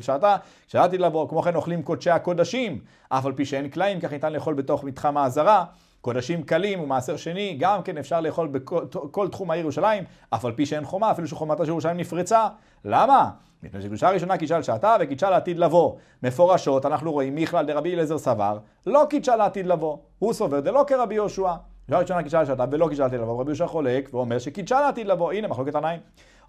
כשעתה, 0.00 0.36
כשעתיד 0.66 1.00
לבוא, 1.00 1.28
כמו 1.28 1.42
כן 1.42 1.54
אוכלים 1.56 1.82
קודשי 1.82 2.10
הקודשים, 2.10 2.78
אף 3.08 3.26
על 3.26 3.32
פי 3.32 3.44
שאין 3.44 3.68
קלעים, 3.68 4.00
כך 4.00 4.12
ניתן 4.12 4.32
לאכול 4.32 4.54
בתוך 4.54 4.84
מתחם 4.84 5.16
העזרה. 5.16 5.64
קודשים 6.00 6.42
קלים 6.42 6.80
ומעשר 6.80 7.16
שני, 7.16 7.56
גם 7.60 7.82
כן 7.82 7.98
אפשר 7.98 8.20
לאכול 8.20 8.48
בכל 8.48 9.28
תחום 9.28 9.50
העיר 9.50 9.62
ירושלים, 9.62 10.04
אף 10.30 10.44
על 10.44 10.52
פי 10.52 10.66
שאין 10.66 10.84
חומה, 10.84 11.10
אפילו 11.10 11.28
שחומתה 11.28 11.64
של 11.64 11.70
ירושלים 11.70 11.96
נפרצה. 11.96 12.48
למה? 12.84 13.30
מפני 13.62 13.82
שקדושה 13.82 14.10
ראשונה 14.10 14.36
קידשה 14.36 14.58
לשעתה 14.58 14.96
וקידשה 15.00 15.30
לעתיד 15.30 15.58
לבוא. 15.58 15.94
מפורשות 16.22 16.86
אנחנו 16.86 17.12
רואים 17.12 17.34
מכלל 17.34 17.66
דרבי 17.66 17.94
אליעזר 17.94 18.18
סבר, 18.18 18.58
לא 18.86 19.04
קידשה 19.10 19.36
לעתיד 19.36 19.66
לבוא. 19.66 19.96
הוא 20.18 20.32
סובר 20.32 20.60
דלא 20.60 20.84
כרבי 20.86 21.14
יהושע. 21.14 21.52
קדושה 21.86 22.00
ראשונה 22.00 22.22
קידשה 22.22 22.42
לשעתה 22.42 22.64
ולא 22.70 22.86
קידשה 22.88 23.02
לעתיד 23.02 23.20
לבוא. 23.20 23.40
רבי 23.40 23.50
יהושע 23.50 23.66
חולק 23.66 24.08
ואומר 24.12 24.38
שקידשה 24.38 24.80
לעתיד 24.80 25.06
לבוא. 25.06 25.32
הנה 25.32 25.48
מחלוקת 25.48 25.74
עניים. 25.74 26.00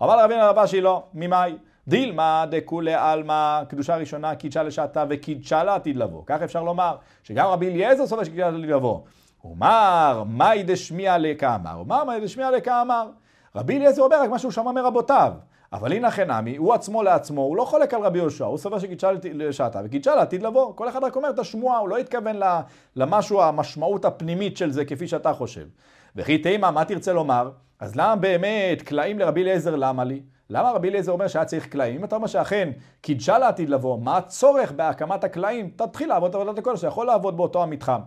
אמר 0.03 0.15
לרבי 0.15 0.35
הרבה 0.35 0.67
שהיא 0.67 0.81
לא, 0.81 1.03
ממאי? 1.13 1.55
דילמה 1.87 2.45
דכולי 2.49 2.93
עלמא, 2.93 3.63
קדושה 3.69 3.95
ראשונה 3.95 4.35
קידשה 4.35 4.63
לשעתה 4.63 5.03
וקידשה 5.09 5.63
לעתיד 5.63 5.97
לבוא. 5.97 6.23
כך 6.25 6.41
אפשר 6.41 6.63
לומר, 6.63 6.95
שגם 7.23 7.47
רבי 7.47 7.67
אליעזר 7.67 8.07
סובר 8.07 8.23
שקידשה 8.23 8.49
לעתיד 8.49 8.69
לבוא. 8.69 8.99
אומר, 9.43 10.23
מאי 10.27 10.63
דשמיע 10.63 11.17
לקאמר. 11.17 11.73
אומר, 11.75 12.03
מאי 12.03 12.19
דשמיע 12.19 12.51
לקאמר. 12.51 13.09
רבי 13.55 13.77
אליעזר 13.77 14.01
אומר 14.01 14.21
רק 14.21 14.29
מה 14.29 14.39
שהוא 14.39 14.51
שמע 14.51 14.71
מרבותיו. 14.71 15.33
אבל 15.73 15.93
הנה 15.93 16.11
חינמי, 16.11 16.57
הוא 16.57 16.73
עצמו 16.73 17.03
לעצמו, 17.03 17.41
הוא 17.41 17.57
לא 17.57 17.65
חולק 17.65 17.93
על 17.93 18.01
רבי 18.01 18.17
יהושע, 18.17 18.45
הוא 18.45 18.57
סובר 18.57 18.79
שקידשה 18.79 19.11
לשעתה 19.23 19.81
וקידשה 19.85 20.15
לעתיד 20.15 20.43
לבוא. 20.43 20.73
כל 20.75 20.89
אחד 20.89 21.03
רק 21.03 21.15
אומר 21.15 21.29
את 21.29 21.39
השמועה, 21.39 21.77
הוא 21.77 21.89
לא 21.89 21.97
התכוון 21.97 22.35
למשהו, 22.95 23.41
המשמעות 23.41 24.05
הפנימית 24.05 24.57
של 24.57 24.71
זה 24.71 24.85
כפי 24.85 25.07
שאתה 25.07 25.33
חושב. 25.33 25.65
וכי 26.15 26.37
תימא, 26.37 26.71
מה 26.71 26.85
תרצה 26.85 27.13
לומר? 27.13 27.51
אז 27.79 27.95
למה 27.95 28.15
באמת 28.15 28.81
קלעים 28.81 29.19
לרבי 29.19 29.41
אליעזר, 29.41 29.75
למה 29.75 30.03
לי? 30.03 30.21
למה 30.49 30.71
רבי 30.71 30.89
אליעזר 30.89 31.11
אומר 31.11 31.27
שהיה 31.27 31.45
צריך 31.45 31.67
קלעים? 31.67 31.95
אם 31.95 32.03
אתה 32.03 32.15
אומר 32.15 32.27
שאכן 32.27 32.71
קידשה 33.01 33.37
לעתיד 33.37 33.69
לבוא, 33.69 33.99
מה 33.99 34.17
הצורך 34.17 34.71
בהקמת 34.71 35.23
הקלעים? 35.23 35.69
תתחיל 35.75 36.09
לעבוד 36.09 36.35
עבודת 36.35 36.57
הקודש, 36.57 36.79
אתה 36.79 36.87
יכול 36.87 37.07
לעבוד 37.07 37.37
באותו 37.37 37.63
המתחם. 37.63 37.99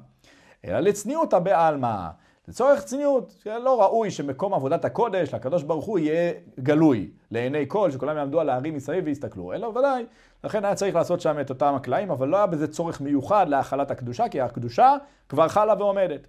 אלא 0.65 0.81
לצניעותא 0.81 1.39
בעלמא. 1.39 2.09
לצורך 2.49 2.85
צניעות, 2.85 3.35
שלא 3.43 3.83
ראוי 3.83 4.11
שמקום 4.11 4.55
עבודת 4.55 4.85
הקודש 4.85 5.35
לקדוש 5.35 5.63
ברוך 5.63 5.85
הוא 5.85 5.99
יהיה 5.99 6.33
גלוי 6.61 7.11
לעיני 7.31 7.65
כל, 7.69 7.91
שכולם 7.91 8.17
יעמדו 8.17 8.41
על 8.41 8.49
הערים 8.49 8.75
מסביב 8.75 9.05
ויסתכלו, 9.07 9.53
אלא 9.53 9.67
ודאי, 9.67 10.07
לכן 10.45 10.65
היה 10.65 10.75
צריך 10.75 10.95
לעשות 10.95 11.21
שם 11.21 11.41
את 11.41 11.51
אותם 11.51 11.75
הקלעים, 11.75 12.11
אבל 12.11 12.29
לא 12.29 12.37
היה 12.37 12.47
בזה 12.47 12.69
צורך 12.69 13.01
מיוחד 13.01 13.49
להכלת 13.49 13.91
הקדושה, 13.91 14.29
כי 14.29 14.41
הקדושה 14.41 14.95
כבר 15.29 15.49
חלה 15.49 15.75
ועומדת. 15.79 16.27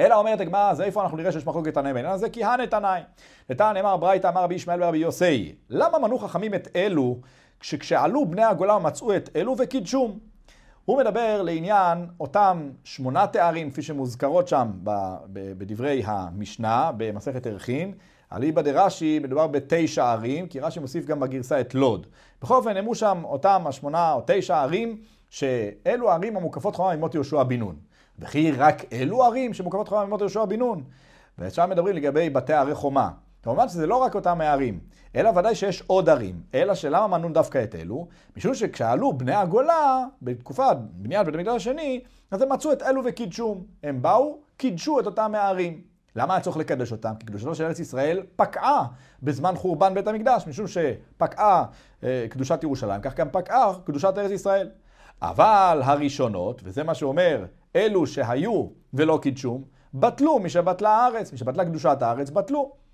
אלא 0.00 0.14
אומרת 0.14 0.40
הגמרא, 0.40 0.70
אז 0.70 0.80
איפה 0.80 1.02
אנחנו 1.02 1.16
נראה 1.16 1.32
שיש 1.32 1.46
מחלוקת 1.46 1.74
תנאי 1.74 1.92
בעניין 1.92 2.12
הזה? 2.12 2.30
כי 2.30 2.44
הנתנאי. 2.44 3.00
נתן 3.50 3.76
אמר 3.76 3.96
ברייתא 3.96 4.28
אמר 4.28 4.42
רבי 4.42 4.54
ישמעאל 4.54 4.82
ורבי 4.82 4.98
יוסי, 4.98 5.54
למה 5.70 5.98
מנו 5.98 6.18
חכמים 6.18 6.54
את 6.54 6.68
אלו, 6.76 7.20
כשעלו 7.60 8.26
בני 8.26 8.44
הגולה 8.44 8.78
מצאו 8.78 9.16
את 9.16 9.28
אלו 9.36 9.54
וקידשום? 9.58 10.18
הוא 10.88 10.98
מדבר 10.98 11.42
לעניין 11.42 12.06
אותם 12.20 12.70
שמונה 12.84 13.26
תארים, 13.26 13.70
כפי 13.70 13.82
שמוזכרות 13.82 14.48
שם 14.48 14.70
בדברי 15.32 16.02
המשנה, 16.06 16.90
במסכת 16.96 17.46
ערכין. 17.46 17.92
אליבא 18.32 18.62
דרש"י 18.62 19.18
מדובר 19.18 19.46
בתשע 19.46 20.12
ערים, 20.12 20.46
כי 20.46 20.60
רש"י 20.60 20.80
מוסיף 20.80 21.06
גם 21.06 21.20
בגרסה 21.20 21.60
את 21.60 21.74
לוד. 21.74 22.06
בכל 22.42 22.54
אופן, 22.54 22.74
נאמרו 22.74 22.94
שם 22.94 23.20
אותם 23.24 23.62
השמונה 23.66 24.12
או 24.12 24.22
תשע 24.26 24.62
ערים, 24.62 25.00
שאלו 25.30 26.10
הערים 26.10 26.36
המוקפות 26.36 26.76
חומה 26.76 26.96
ממות 26.96 27.14
יהושע 27.14 27.42
בן 27.42 27.58
נון. 27.58 27.76
וכי 28.18 28.52
רק 28.52 28.92
אלו 28.92 29.24
ערים 29.24 29.54
שמוקפות 29.54 29.88
חומה 29.88 30.04
ממות 30.04 30.20
יהושע 30.20 30.44
בן 30.44 30.58
נון. 30.58 30.84
ושם 31.38 31.70
מדברים 31.70 31.96
לגבי 31.96 32.30
בתי 32.30 32.52
ערי 32.52 32.74
חומה. 32.74 33.10
כמובן 33.48 33.68
שזה 33.68 33.86
לא 33.86 33.96
רק 33.96 34.14
אותם 34.14 34.40
הערים, 34.40 34.80
אלא 35.16 35.30
ודאי 35.30 35.54
שיש 35.54 35.82
עוד 35.86 36.08
ערים. 36.08 36.40
אלא 36.54 36.74
שלמה 36.74 37.18
מנו 37.18 37.28
דווקא 37.28 37.64
את 37.64 37.74
אלו? 37.74 38.08
משום 38.36 38.54
שכשעלו 38.54 39.12
בני 39.12 39.34
הגולה, 39.34 40.04
בתקופת 40.22 40.76
בניית 40.92 41.26
בית 41.26 41.34
המקדש 41.34 41.56
השני, 41.56 42.00
אז 42.30 42.42
הם 42.42 42.52
מצאו 42.52 42.72
את 42.72 42.82
אלו 42.82 43.02
וקידשום. 43.04 43.64
הם 43.82 44.02
באו, 44.02 44.38
קידשו 44.56 45.00
את 45.00 45.06
אותם 45.06 45.34
הערים. 45.34 45.80
למה 46.16 46.34
היה 46.34 46.40
צריך 46.42 46.56
לקדש 46.56 46.92
אותם? 46.92 47.12
כי 47.20 47.26
קדושתו 47.26 47.54
של 47.54 47.64
ארץ 47.64 47.78
ישראל 47.78 48.22
פקעה 48.36 48.86
בזמן 49.22 49.54
חורבן 49.56 49.94
בית 49.94 50.06
המקדש, 50.06 50.46
משום 50.46 50.66
שפקעה 50.66 51.64
אה, 52.04 52.26
קדושת 52.30 52.62
ירושלים, 52.62 53.00
כך 53.00 53.14
גם 53.14 53.28
פקעה 53.32 53.72
קדושת 53.84 54.14
ארץ 54.18 54.30
ישראל. 54.30 54.70
אבל 55.22 55.80
הראשונות, 55.84 56.60
וזה 56.64 56.84
מה 56.84 56.94
שאומר, 56.94 57.44
אלו 57.76 58.06
שהיו 58.06 58.66
ולא 58.94 59.18
קידשום, 59.22 59.64
בטלו 59.94 60.38
משבטלה 60.38 60.90
הארץ, 60.90 61.32
משבטלה 61.32 61.64
קדושת 61.64 61.98
הארץ, 62.00 62.30
בטלו. 62.30 62.87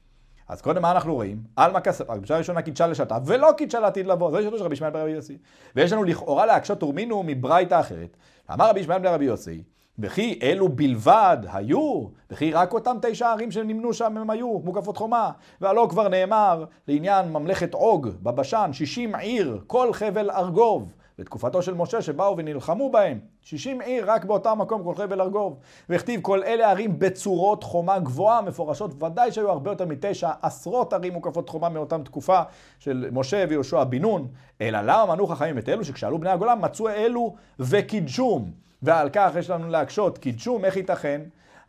אז 0.48 0.62
קודם 0.62 0.82
מה 0.82 0.90
אנחנו 0.90 1.14
רואים? 1.14 1.42
עלמא 1.56 1.80
כסף, 1.80 2.10
הקדושה 2.10 2.34
הראשונה 2.34 2.62
קידשה 2.62 2.86
לשעתה, 2.86 3.18
ולא 3.26 3.52
קידשה 3.56 3.80
לעתיד 3.80 4.06
לבוא. 4.06 4.30
זה 4.30 4.42
שלוש 4.42 4.60
רבי 4.60 4.74
ישמעאל 4.74 4.92
ברבי 4.92 5.10
יוסי. 5.10 5.38
ויש 5.76 5.92
לנו 5.92 6.04
לכאורה 6.04 6.46
להקשות 6.46 6.80
תורמינו 6.80 7.22
מברייתא 7.26 7.80
אחרת. 7.80 8.16
אמר 8.52 8.70
רבי 8.70 8.80
ישמעאל 8.80 9.00
ברבי 9.00 9.24
יוסי, 9.24 9.62
וכי 9.98 10.38
אלו 10.42 10.68
בלבד 10.68 11.38
היו, 11.52 12.06
וכי 12.30 12.52
רק 12.52 12.72
אותם 12.72 12.96
תשע 13.02 13.30
ערים 13.30 13.50
שנמנו 13.50 13.92
שם 13.92 14.16
הם 14.16 14.30
היו, 14.30 14.58
מוקפות 14.58 14.96
חומה. 14.96 15.30
והלא 15.60 15.86
כבר 15.90 16.08
נאמר 16.08 16.64
לעניין 16.88 17.32
ממלכת 17.32 17.74
עוג 17.74 18.08
בבשן, 18.22 18.70
שישים 18.72 19.14
עיר, 19.14 19.60
כל 19.66 19.92
חבל 19.92 20.30
ארגוב. 20.30 20.92
בתקופתו 21.18 21.62
של 21.62 21.74
משה 21.74 22.02
שבאו 22.02 22.36
ונלחמו 22.36 22.90
בהם. 22.90 23.18
60 23.42 23.80
עיר 23.80 24.10
רק 24.10 24.24
באותם 24.24 24.58
מקום 24.58 24.84
כל 24.84 24.94
חבל 24.94 25.20
ארגוב. 25.20 25.58
והכתיב 25.88 26.20
כל 26.20 26.42
אלה 26.42 26.70
ערים 26.70 26.98
בצורות 26.98 27.64
חומה 27.64 27.98
גבוהה 27.98 28.42
מפורשות, 28.42 29.02
ודאי 29.02 29.32
שהיו 29.32 29.50
הרבה 29.50 29.70
יותר 29.70 29.86
מתשע 29.86 30.30
עשרות 30.42 30.92
ערים 30.92 31.12
מוקפות 31.12 31.48
חומה 31.48 31.68
מאותם 31.68 32.02
תקופה 32.02 32.42
של 32.78 33.08
משה 33.12 33.44
ויהושע 33.48 33.84
בן 33.84 34.02
נון. 34.02 34.28
אלא 34.60 34.78
למה 34.82 35.14
מנו 35.14 35.26
חכמים 35.26 35.58
את 35.58 35.68
אלו 35.68 35.84
שכשעלו 35.84 36.18
בני 36.18 36.30
הגולה 36.30 36.54
מצאו 36.54 36.88
אלו 36.88 37.34
וקידשום. 37.58 38.50
ועל 38.82 39.08
כך 39.12 39.32
יש 39.38 39.50
לנו 39.50 39.68
להקשות, 39.68 40.18
קידשום 40.18 40.64
איך 40.64 40.76
ייתכן? 40.76 41.20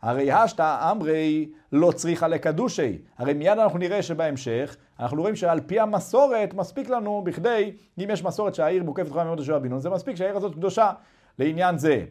הרי 0.06 0.32
השתא 0.32 0.90
אמרי 0.90 1.48
לא 1.72 1.92
צריכה 1.92 2.28
לקדושי. 2.28 2.98
הרי 3.18 3.34
מיד 3.34 3.58
אנחנו 3.58 3.78
נראה 3.78 4.02
שבהמשך, 4.02 4.76
אנחנו 5.00 5.22
רואים 5.22 5.36
שעל 5.36 5.60
פי 5.60 5.80
המסורת 5.80 6.54
מספיק 6.54 6.90
לנו 6.90 7.22
בכדי, 7.24 7.72
אם 7.98 8.08
יש 8.10 8.24
מסורת 8.24 8.54
שהעיר 8.54 8.84
מוקפת 8.84 9.08
חומה 9.08 9.24
מאוד 9.24 9.38
יהושע 9.38 9.58
בן 9.58 9.78
זה 9.78 9.90
מספיק 9.90 10.16
שהעיר 10.16 10.36
הזאת 10.36 10.54
קדושה 10.54 10.90
לעניין 11.38 11.78
זה. 11.78 12.04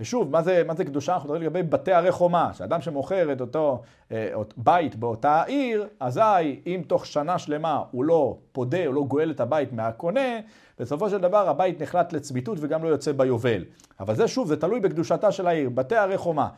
ושוב, 0.00 0.30
מה 0.30 0.42
זה, 0.42 0.62
מה 0.66 0.74
זה 0.74 0.84
קדושה? 0.84 1.14
אנחנו 1.14 1.28
מדברים 1.28 1.42
לגבי 1.42 1.62
בתי 1.62 1.92
ערי 1.92 2.12
חומה, 2.12 2.52
שאדם 2.52 2.80
שמוכר 2.80 3.32
את 3.32 3.40
אותו 3.40 3.82
אה, 4.12 4.32
בית 4.56 4.96
באותה 4.96 5.42
עיר, 5.42 5.86
אזי 6.00 6.60
אם 6.66 6.82
תוך 6.86 7.06
שנה 7.06 7.38
שלמה 7.38 7.82
הוא 7.90 8.04
לא 8.04 8.36
פודה, 8.52 8.86
הוא 8.86 8.94
לא 8.94 9.02
גואל 9.02 9.30
את 9.30 9.40
הבית 9.40 9.72
מהקונה, 9.72 10.40
בסופו 10.78 11.10
של 11.10 11.18
דבר 11.18 11.48
הבית 11.48 11.82
נחלט 11.82 12.12
לצמיתות 12.12 12.58
וגם 12.60 12.84
לא 12.84 12.88
יוצא 12.88 13.12
ביובל. 13.12 13.64
אבל 14.00 14.14
זה 14.14 14.28
שוב, 14.28 14.48
זה 14.48 14.56
תלוי 14.56 14.80
בקדושתה 14.80 15.32
של 15.32 15.46
העיר, 15.46 15.70
בתי 15.70 15.96
ערי 15.96 16.18
חומה. 16.18 16.48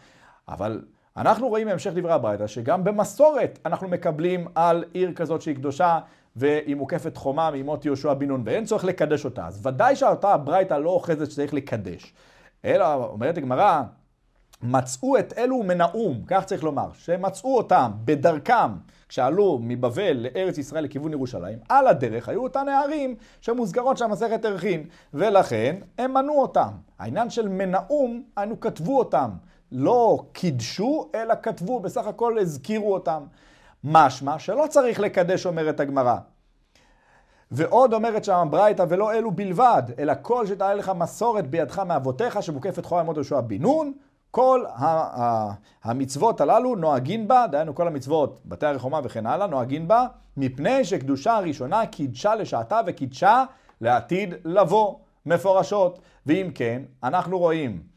אבל 0.48 0.82
אנחנו 1.16 1.48
רואים 1.48 1.66
בהמשך 1.66 1.90
דברי 1.94 2.12
הברייתא 2.12 2.46
שגם 2.46 2.84
במסורת 2.84 3.58
אנחנו 3.66 3.88
מקבלים 3.88 4.46
על 4.54 4.84
עיר 4.92 5.12
כזאת 5.12 5.42
שהיא 5.42 5.54
קדושה 5.54 5.98
והיא 6.36 6.76
מוקפת 6.76 7.16
חומה 7.16 7.50
מימות 7.50 7.84
יהושע 7.84 8.14
בן 8.14 8.28
נון 8.28 8.42
ואין 8.46 8.64
צורך 8.64 8.84
לקדש 8.84 9.24
אותה. 9.24 9.46
אז 9.46 9.66
ודאי 9.66 9.96
שאותה 9.96 10.32
הברייתא 10.32 10.74
לא 10.74 10.90
אוחזת 10.90 11.30
שצריך 11.30 11.54
לקדש. 11.54 12.14
אלא, 12.64 12.94
אומרת 12.94 13.38
הגמרא, 13.38 13.82
מצאו 14.62 15.18
את 15.18 15.38
אלו 15.38 15.62
מנאום, 15.62 16.22
כך 16.26 16.44
צריך 16.44 16.64
לומר, 16.64 16.88
שמצאו 16.94 17.56
אותם 17.56 17.90
בדרכם 18.04 18.70
כשעלו 19.08 19.58
מבבל 19.62 20.12
לארץ 20.12 20.58
ישראל 20.58 20.84
לכיוון 20.84 21.12
ירושלים, 21.12 21.58
על 21.68 21.86
הדרך 21.86 22.28
היו 22.28 22.42
אותן 22.42 22.68
הערים 22.68 23.14
שמוסגרות 23.40 23.96
שם 23.96 24.10
מסכת 24.10 24.44
ערכין, 24.44 24.84
ולכן 25.14 25.76
הם 25.98 26.14
מנו 26.14 26.40
אותם. 26.40 26.70
העניין 26.98 27.30
של 27.30 27.48
מנאום, 27.48 28.22
היינו 28.36 28.60
כתבו 28.60 28.98
אותם. 28.98 29.30
לא 29.72 30.24
קידשו, 30.32 31.08
אלא 31.14 31.34
כתבו, 31.42 31.80
בסך 31.80 32.06
הכל 32.06 32.38
הזכירו 32.38 32.94
אותם. 32.94 33.22
משמע 33.84 34.38
שלא 34.38 34.64
צריך 34.68 35.00
לקדש, 35.00 35.46
אומרת 35.46 35.80
הגמרא. 35.80 36.16
ועוד 37.50 37.94
אומרת 37.94 38.24
שם 38.24 38.48
ברייתא, 38.50 38.84
ולא 38.88 39.12
אלו 39.12 39.30
בלבד, 39.30 39.82
אלא 39.98 40.12
כל 40.22 40.46
שתעלה 40.46 40.74
לך 40.74 40.92
מסורת 40.96 41.46
בידך 41.46 41.78
מאבותיך, 41.78 42.42
שמוקפת 42.42 42.84
חול 42.84 42.98
עמוד 43.00 43.16
יהושע 43.16 43.40
בן 43.40 43.62
נון, 43.62 43.92
כל 44.30 44.64
המצוות 45.84 46.40
הללו 46.40 46.76
נוהגין 46.76 47.28
בה, 47.28 47.46
דהיינו 47.50 47.74
כל 47.74 47.86
המצוות, 47.86 48.40
בתי 48.44 48.66
הרחומה 48.66 49.00
וכן 49.04 49.26
הלאה, 49.26 49.46
נוהגין 49.46 49.88
בה, 49.88 50.06
מפני 50.36 50.84
שקדושה 50.84 51.36
הראשונה 51.36 51.86
קידשה 51.86 52.34
לשעתה 52.34 52.80
וקידשה 52.86 53.44
לעתיד 53.80 54.34
לבוא, 54.44 54.94
מפורשות. 55.26 55.98
ואם 56.26 56.50
כן, 56.54 56.82
אנחנו 57.02 57.38
רואים 57.38 57.91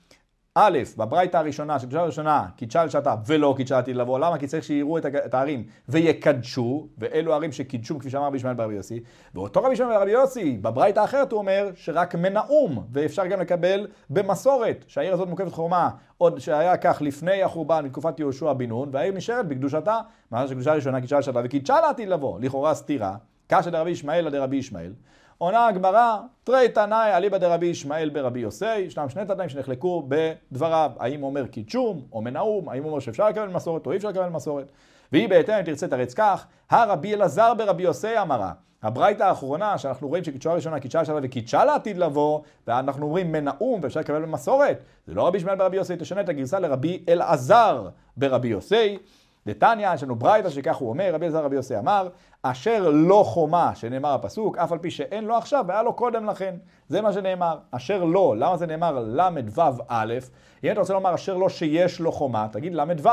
א', 0.58 0.80
בברייתא 0.98 1.38
הראשונה, 1.38 1.80
של 1.80 1.86
קדושה 1.86 2.02
הראשונה, 2.02 2.46
קידשה 2.56 2.86
לשעתה 2.86 3.16
ולא 3.26 3.54
קידשה 3.58 3.78
עתיד 3.78 3.96
לבוא. 3.96 4.20
למה? 4.20 4.38
כי 4.38 4.48
צריך 4.48 4.64
שיראו 4.64 4.98
את 4.98 5.34
הערים 5.34 5.64
ויקדשו, 5.90 6.88
ואלו 6.98 7.34
ערים 7.34 7.52
שקידשו, 7.52 8.00
כפי 8.00 8.10
שאמר 8.10 8.26
רבי 8.26 8.38
ישמעאל 8.38 8.56
ברבי 8.56 8.74
יוסי. 8.74 9.00
ואותו 9.34 9.64
רבי 9.64 9.74
ישמעאל 9.74 9.98
ברבי 9.98 10.12
יוסי, 10.12 10.58
בברייתא 10.62 11.00
האחרת 11.00 11.32
הוא 11.32 11.38
אומר 11.38 11.70
שרק 11.76 12.16
מנאום, 12.16 12.84
ואפשר 12.92 13.28
גם 13.28 13.40
לקבל 13.40 13.88
במסורת, 14.10 14.86
שהעיר 14.88 15.14
הזאת 15.14 15.30
מוקפת 15.30 15.52
חומה, 15.52 15.90
עוד 16.18 16.40
שהיה 16.40 16.78
כך 16.78 17.02
לפני 17.02 17.44
החורבן, 17.44 17.86
מתקופת 17.86 18.20
יהושע 18.20 18.54
בן 18.54 18.70
נון, 18.70 18.90
והעיר 18.92 19.14
נשארת 19.14 19.48
בקדושתה, 19.48 20.00
מה 20.32 20.48
שקדושה 20.48 20.72
הראשונה 20.72 21.02
קידשה 21.02 21.20
לשעתה 21.20 21.40
וקידשה 21.44 21.82
לעתיד 21.82 22.10
לבוא. 22.10 22.40
לכאורה 22.40 22.74
סתירה, 22.74 23.16
קשה 23.48 23.70
דרבי 23.70 23.90
ישמעאל 23.90 24.26
לדרבי 24.28 24.58
ישמעאל. 24.58 24.92
עונה 25.38 25.68
הגמרא, 25.68 26.18
תרי 26.44 26.70
תנאי 26.70 27.12
אליבא 27.18 27.38
דרבי 27.38 27.66
ישמעאל 27.66 28.10
ברבי 28.10 28.40
יוסי, 28.40 28.78
ישנם 28.78 29.10
שני 29.10 29.26
תנאים 29.26 29.50
שנחלקו 29.50 30.08
בדבריו, 30.08 30.92
האם 31.00 31.24
אומר 31.24 31.48
קידשום 31.48 32.02
או 32.12 32.22
מנאום, 32.22 32.70
האם 32.70 32.86
אומר 32.86 33.00
שאפשר 33.00 33.30
לקבל 33.30 33.48
מסורת 33.48 33.86
או 33.86 33.92
אי 33.92 33.98
אפשר 33.98 34.10
לקבל 34.10 34.30
מסורת. 34.30 34.72
והיא 35.12 35.30
בהתאם, 35.30 35.56
אם 35.56 35.64
תרצה 35.64 35.88
תרץ 35.88 36.14
כך, 36.14 36.46
הרבי 36.70 37.14
אלעזר 37.14 37.54
ברבי 37.54 37.84
יוסי 37.84 38.20
אמרה. 38.22 38.52
הברייתא 38.84 39.24
האחרונה, 39.24 39.78
שאנחנו 39.78 40.08
רואים 40.08 40.24
שקידשה 40.24 40.52
הראשונה 40.52 40.80
קידשה 40.80 41.02
לשנה 41.02 41.20
וקידשה 41.24 41.66
לעתיד 41.66 41.98
לבוא, 41.98 42.42
ואנחנו 42.68 43.06
אומרים 43.06 43.32
מנאום 43.32 43.80
ואפשר 43.84 44.00
לקבל 44.00 44.22
במסורת, 44.22 44.80
זה 45.08 45.14
לא 45.14 45.28
רבי 45.28 45.38
ישמעאל 45.38 45.58
ברבי 45.58 45.78
יוסי, 45.78 45.96
תשנה 45.96 46.22
את 46.22 46.30
הגרסה 46.30 46.60
לרבי 46.60 47.04
אלעזר 47.10 47.90
ברבי 48.18 48.48
יוסי. 48.48 48.98
דתניא, 49.48 49.94
יש 49.94 50.04
לנו 50.04 50.16
ברייתא 50.16 50.50
שכך 50.50 50.76
הוא 50.76 50.90
אומר, 50.90 51.14
רבי 51.14 51.26
אלעזר 51.26 51.44
רבי 51.44 51.56
יוסי 51.56 51.78
אמר, 51.78 52.08
אשר 52.52 52.90
לא 52.94 53.24
חומה, 53.26 53.76
שנאמר 53.76 54.14
הפסוק, 54.14 54.58
אף 54.58 54.72
על 54.72 54.78
פי 54.78 54.92
שאין 54.92 55.26
לו 55.26 55.36
עכשיו 55.36 55.66
והיה 55.68 55.84
לו 55.84 55.94
קודם 55.94 56.26
לכן. 56.26 56.56
זה 56.88 57.02
מה 57.02 57.14
שנאמר, 57.14 57.58
אשר 57.72 58.04
לא, 58.04 58.36
למה 58.38 58.58
זה 58.58 58.66
נאמר 58.66 59.00
ל"ו 59.00 59.62
א', 59.88 60.14
אם 60.64 60.72
אתה 60.72 60.80
רוצה 60.80 60.94
לומר 60.94 61.16
אשר 61.16 61.38
לא 61.38 61.50
שיש 61.50 62.00
לו 62.00 62.12
חומה, 62.12 62.48
תגיד 62.52 62.74
ל"ו, 62.74 63.10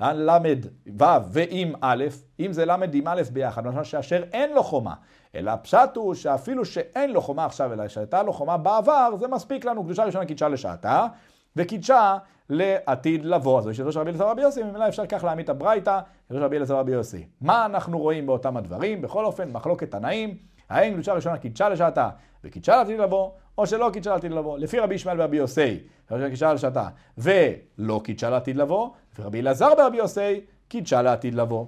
ל"ו 0.00 1.06
ועם 1.30 1.72
א', 1.80 2.04
אם 2.40 2.52
זה 2.52 2.64
ל' 2.64 2.76
עם 2.92 3.08
א' 3.08 3.22
ביחד, 3.32 3.66
למשל 3.66 3.84
שאשר 3.84 4.22
אין 4.32 4.54
לו 4.54 4.62
חומה, 4.62 4.94
אלא 5.34 5.50
הפשט 5.50 5.96
הוא 5.96 6.14
שאפילו 6.14 6.64
שאין 6.64 7.12
לו 7.12 7.20
חומה 7.20 7.44
עכשיו, 7.44 7.72
אלא 7.72 7.88
שהייתה 7.88 8.22
לו 8.22 8.32
חומה 8.32 8.56
בעבר, 8.56 9.16
זה 9.16 9.28
מספיק 9.28 9.64
לנו, 9.64 9.84
קדושה 9.84 10.04
ראשונה 10.04 10.24
קידשה 10.24 10.48
לשעתה, 10.48 11.06
וקידשה 11.56 12.18
לעתיד 12.50 13.24
לבוא. 13.24 13.58
אז 13.58 13.68
יש 13.68 13.96
רבי 13.96 14.10
אלעזר 14.10 14.28
רבי 14.28 14.42
יוסי, 14.42 14.62
ממילא 14.62 14.88
אפשר 14.88 15.06
כך 15.06 15.24
להעמיד 15.24 15.44
את 15.44 15.48
הברייתא, 15.48 16.00
יש 16.30 16.36
רבי 16.36 16.56
אלעזר 16.56 16.76
רבי 16.78 16.92
יוסי. 16.92 17.26
מה 17.40 17.66
אנחנו 17.66 17.98
רואים 17.98 18.26
באותם 18.26 18.56
הדברים? 18.56 19.02
בכל 19.02 19.24
אופן, 19.24 19.52
מחלוקת 19.52 19.90
תנאים, 19.90 20.36
האם 20.68 20.92
קדושה 20.92 21.12
ראשונה 21.12 21.38
קידשה 21.38 21.68
לשעתה 21.68 22.08
וקידשה 22.44 22.76
לעתיד 22.76 23.00
לבוא, 23.00 23.30
או 23.58 23.66
שלא 23.66 23.90
קידשה 23.92 24.10
לעתיד 24.10 24.32
לבוא. 24.32 24.58
לפי 24.58 24.78
רבי 24.78 24.94
ישמעאל 24.94 25.20
ורבי 25.20 25.36
יוסי, 25.36 25.78
קידשה 26.08 26.52
לשעתה 26.52 26.88
ולא 27.18 28.00
קידשה 28.04 28.30
לעתיד 28.30 28.56
לבוא, 28.56 28.90
ורבי 29.18 29.40
אלעזר 29.40 29.74
ברבי 29.76 29.96
יוסי 29.96 30.40
קידשה 30.68 31.02
לעתיד 31.02 31.34
לבוא. 31.34 31.66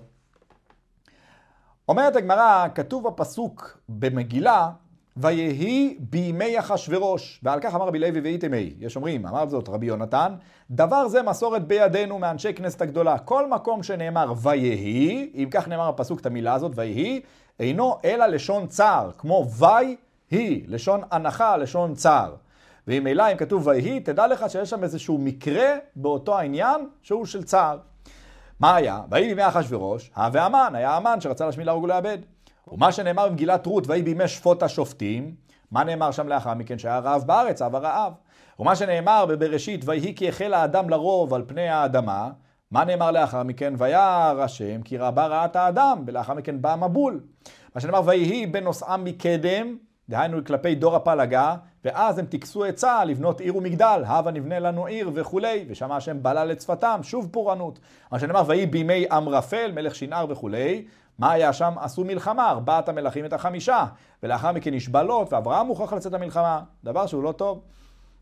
אומרת 1.88 2.16
הגמרא, 2.16 2.66
כתוב 2.74 3.08
בפסוק 3.08 3.78
במגילה, 3.88 4.70
ויהי 5.20 5.96
בימי 6.00 6.58
אחשורוש, 6.58 7.40
ועל 7.42 7.60
כך 7.60 7.74
אמר 7.74 7.86
רבי 7.86 7.98
לוי 7.98 8.20
ואיתמי, 8.20 8.74
יש 8.78 8.96
אומרים, 8.96 9.26
אמר 9.26 9.48
זאת 9.48 9.68
רבי 9.68 9.86
יונתן, 9.86 10.34
דבר 10.70 11.08
זה 11.08 11.22
מסורת 11.22 11.66
בידינו 11.66 12.18
מאנשי 12.18 12.54
כנסת 12.54 12.82
הגדולה. 12.82 13.18
כל 13.18 13.48
מקום 13.48 13.82
שנאמר 13.82 14.32
ויהי, 14.42 15.30
אם 15.34 15.48
כך 15.50 15.68
נאמר 15.68 15.88
הפסוק 15.88 16.20
את 16.20 16.26
המילה 16.26 16.54
הזאת, 16.54 16.72
ויהי, 16.74 17.20
אינו 17.60 17.98
אלא 18.04 18.26
לשון 18.26 18.66
צער, 18.66 19.10
כמו 19.18 19.46
ויהי, 19.58 20.64
לשון 20.66 21.00
הנחה, 21.10 21.56
לשון 21.56 21.94
צער. 21.94 22.34
אלא 22.88 23.32
אם 23.32 23.36
כתוב 23.36 23.66
ויהי, 23.66 24.00
תדע 24.00 24.26
לך 24.26 24.50
שיש 24.50 24.70
שם 24.70 24.82
איזשהו 24.82 25.18
מקרה 25.18 25.68
באותו 25.96 26.38
העניין 26.38 26.86
שהוא 27.02 27.26
של 27.26 27.42
צער. 27.42 27.78
מה 28.60 28.76
היה? 28.76 29.00
ויהי 29.10 29.28
בימי 29.28 29.48
אחשורוש, 29.48 30.10
הא 30.14 30.30
והמן, 30.32 30.72
היה 30.74 30.96
המן 30.96 31.20
שרצה 31.20 31.46
להשמיד 31.46 31.66
להרוג 31.66 31.84
ולאבד. 31.84 32.18
ומה 32.72 32.92
שנאמר 32.92 33.28
במגילת 33.28 33.66
רות, 33.66 33.88
ויהי 33.88 34.02
בימי 34.02 34.28
שפוט 34.28 34.62
השופטים, 34.62 35.34
מה 35.70 35.84
נאמר 35.84 36.10
שם 36.10 36.28
לאחר 36.28 36.54
מכן? 36.54 36.78
שהיה 36.78 36.98
רעב 36.98 37.22
בארץ, 37.26 37.62
אב 37.62 37.74
הרעב. 37.74 38.12
ומה 38.58 38.76
שנאמר 38.76 39.26
בבראשית, 39.26 39.80
ויהי 39.84 40.14
כי 40.14 40.28
החל 40.28 40.54
האדם 40.54 40.90
לרוב 40.90 41.34
על 41.34 41.42
פני 41.46 41.68
האדמה, 41.68 42.30
מה 42.70 42.84
נאמר 42.84 43.10
לאחר 43.10 43.42
מכן? 43.42 43.74
וירא 43.78 44.34
השם 44.42 44.82
כי 44.82 44.98
רבה 44.98 45.26
רעת 45.26 45.56
האדם, 45.56 46.02
ולאחר 46.06 46.34
מכן 46.34 46.62
בא 46.62 46.72
המבול. 46.72 47.20
מה 47.74 47.80
שנאמר, 47.80 48.00
ויהי 48.04 48.46
בנוסעם 48.46 49.04
מקדם, 49.04 49.76
דהיינו 50.08 50.44
כלפי 50.44 50.74
דור 50.74 50.96
הפלגה, 50.96 51.56
ואז 51.84 52.18
הם 52.18 52.26
טיכסו 52.26 52.64
עצה 52.64 53.04
לבנות 53.04 53.40
עיר 53.40 53.56
ומגדל, 53.56 54.02
הבה 54.06 54.30
נבנה 54.30 54.58
לנו 54.58 54.86
עיר 54.86 55.10
וכולי, 55.14 55.64
ושם 55.68 55.92
השם 55.92 56.22
בלל 56.22 56.52
את 56.52 56.60
שפתם, 56.60 57.00
שוב 57.02 57.28
פורענות. 57.32 57.78
מה 58.12 58.18
שנאמר, 58.18 58.42
ויהי 58.46 58.66
בימי 58.66 59.04
אמרפל, 59.16 59.72
מלך 59.72 59.94
שנער 59.94 60.26
וכולי, 60.28 60.84
מה 61.18 61.32
היה 61.32 61.52
שם? 61.52 61.74
עשו 61.80 62.04
מלחמה, 62.04 62.50
ארבעת 62.50 62.88
המלכים 62.88 63.24
את 63.24 63.32
החמישה, 63.32 63.86
ולאחר 64.22 64.52
מכן 64.52 64.74
נשבע 64.74 65.02
לוט, 65.02 65.32
ואברהם 65.32 65.66
מוכרח 65.66 65.92
לצאת 65.92 66.12
למלחמה, 66.12 66.60
דבר 66.84 67.06
שהוא 67.06 67.22
לא 67.22 67.32
טוב. 67.32 67.60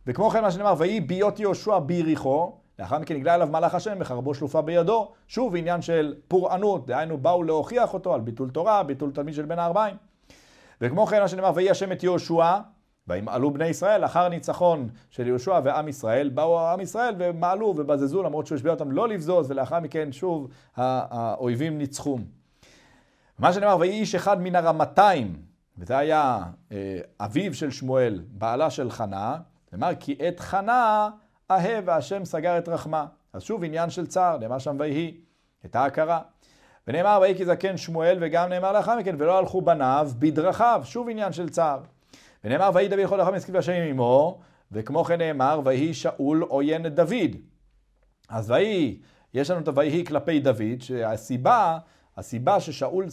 וכמו 0.06 0.30
כן 0.30 0.42
מה 0.42 0.50
שנאמר, 0.50 0.74
ויהי 0.78 1.00
ביות 1.00 1.40
יהושע 1.40 1.78
ביריחו, 1.78 2.52
לאחר 2.78 2.98
מכן 2.98 3.14
נגלה 3.14 3.34
אליו 3.34 3.48
מלאך 3.52 3.74
השם 3.74 3.96
וחרבו 4.00 4.34
שלופה 4.34 4.62
בידו, 4.62 5.12
שוב 5.28 5.56
עניין 5.56 5.82
של 5.82 6.14
פורענות, 6.28 6.86
דהיינו 6.86 7.18
באו 7.18 7.42
להוכיח 7.42 7.94
אותו 7.94 8.14
על 8.14 8.20
ביטול 8.20 8.50
תורה, 8.50 8.82
ביטול 8.82 9.10
תלמיד 9.12 9.34
של 9.34 9.44
בן 9.44 9.58
הארבעים. 9.58 9.96
וכמו 10.80 11.06
כן 11.06 11.20
מה 11.20 11.28
שנאמר, 11.28 11.50
ויהי 11.54 11.70
השם 11.70 11.92
את 11.92 12.02
יהושע, 12.02 12.58
וימעלו 13.08 13.50
בני 13.50 13.66
ישראל, 13.66 14.04
אחר 14.04 14.28
ניצחון 14.28 14.88
של 15.10 15.26
יהושע 15.26 15.60
ועם 15.64 15.88
ישראל, 15.88 16.28
באו 16.28 16.60
עם 16.60 16.80
ישראל 16.80 17.14
ומעלו 17.18 17.74
ובזזו 17.76 18.22
למרות 18.22 18.46
שהוא 18.46 18.56
השביע 18.56 18.72
אותם 18.72 18.92
לא 18.92 19.08
לבזוז, 19.08 19.50
ולאחר 19.50 19.80
מכן 19.80 20.12
שוב 20.12 20.48
האויבים 20.76 21.78
ניצחו. 21.78 22.18
מה 23.38 23.52
שנאמר, 23.52 23.76
ויהי 23.80 24.00
איש 24.00 24.14
אחד 24.14 24.42
מן 24.42 24.56
הרמתיים, 24.56 25.36
וזה 25.78 25.98
היה 25.98 26.42
אה, 26.72 26.98
אביו 27.20 27.54
של 27.54 27.70
שמואל, 27.70 28.22
בעלה 28.28 28.70
של 28.70 28.90
חנה, 28.90 29.36
נאמר 29.72 29.90
כי 30.00 30.18
את 30.28 30.40
חנה 30.40 31.08
אהב 31.50 31.84
והשם 31.86 32.24
סגר 32.24 32.58
את 32.58 32.68
רחמה. 32.68 33.06
אז 33.32 33.42
שוב 33.42 33.64
עניין 33.64 33.90
של 33.90 34.06
צער, 34.06 34.38
נאמר 34.38 34.58
שם 34.58 34.76
ויהי, 34.78 35.14
את 35.64 35.76
ההכרה. 35.76 36.20
ונאמר 36.86 37.18
ויהי 37.22 37.34
כי 37.36 37.44
זקן 37.44 37.76
שמואל, 37.76 38.18
וגם 38.20 38.48
נאמר 38.48 38.72
לאחר 38.72 38.98
מכן, 38.98 39.14
ולא 39.18 39.38
הלכו 39.38 39.62
בניו 39.62 40.10
בדרכיו, 40.18 40.80
שוב 40.84 41.08
עניין 41.08 41.32
של 41.32 41.48
צער. 41.48 41.80
ונאמר 42.44 42.70
ויהי 42.74 42.88
דוד 42.88 42.98
יכול 42.98 43.18
לאחר 43.18 43.30
מסכים 43.30 43.56
השם 43.56 43.72
עמו, 43.72 44.40
וכמו 44.72 45.04
כן 45.04 45.18
נאמר 45.18 45.60
ויהי 45.64 45.94
שאול 45.94 46.42
עוין 46.42 46.86
את 46.86 46.94
דוד. 46.94 47.36
אז 48.28 48.50
ויהי, 48.50 48.98
יש 49.34 49.50
לנו 49.50 49.60
את 49.60 49.68
הויהי 49.68 50.04
כלפי 50.06 50.40
דוד, 50.40 50.80
שהסיבה, 50.80 51.78
הסיבה 52.16 52.60
ששאול 52.60 53.06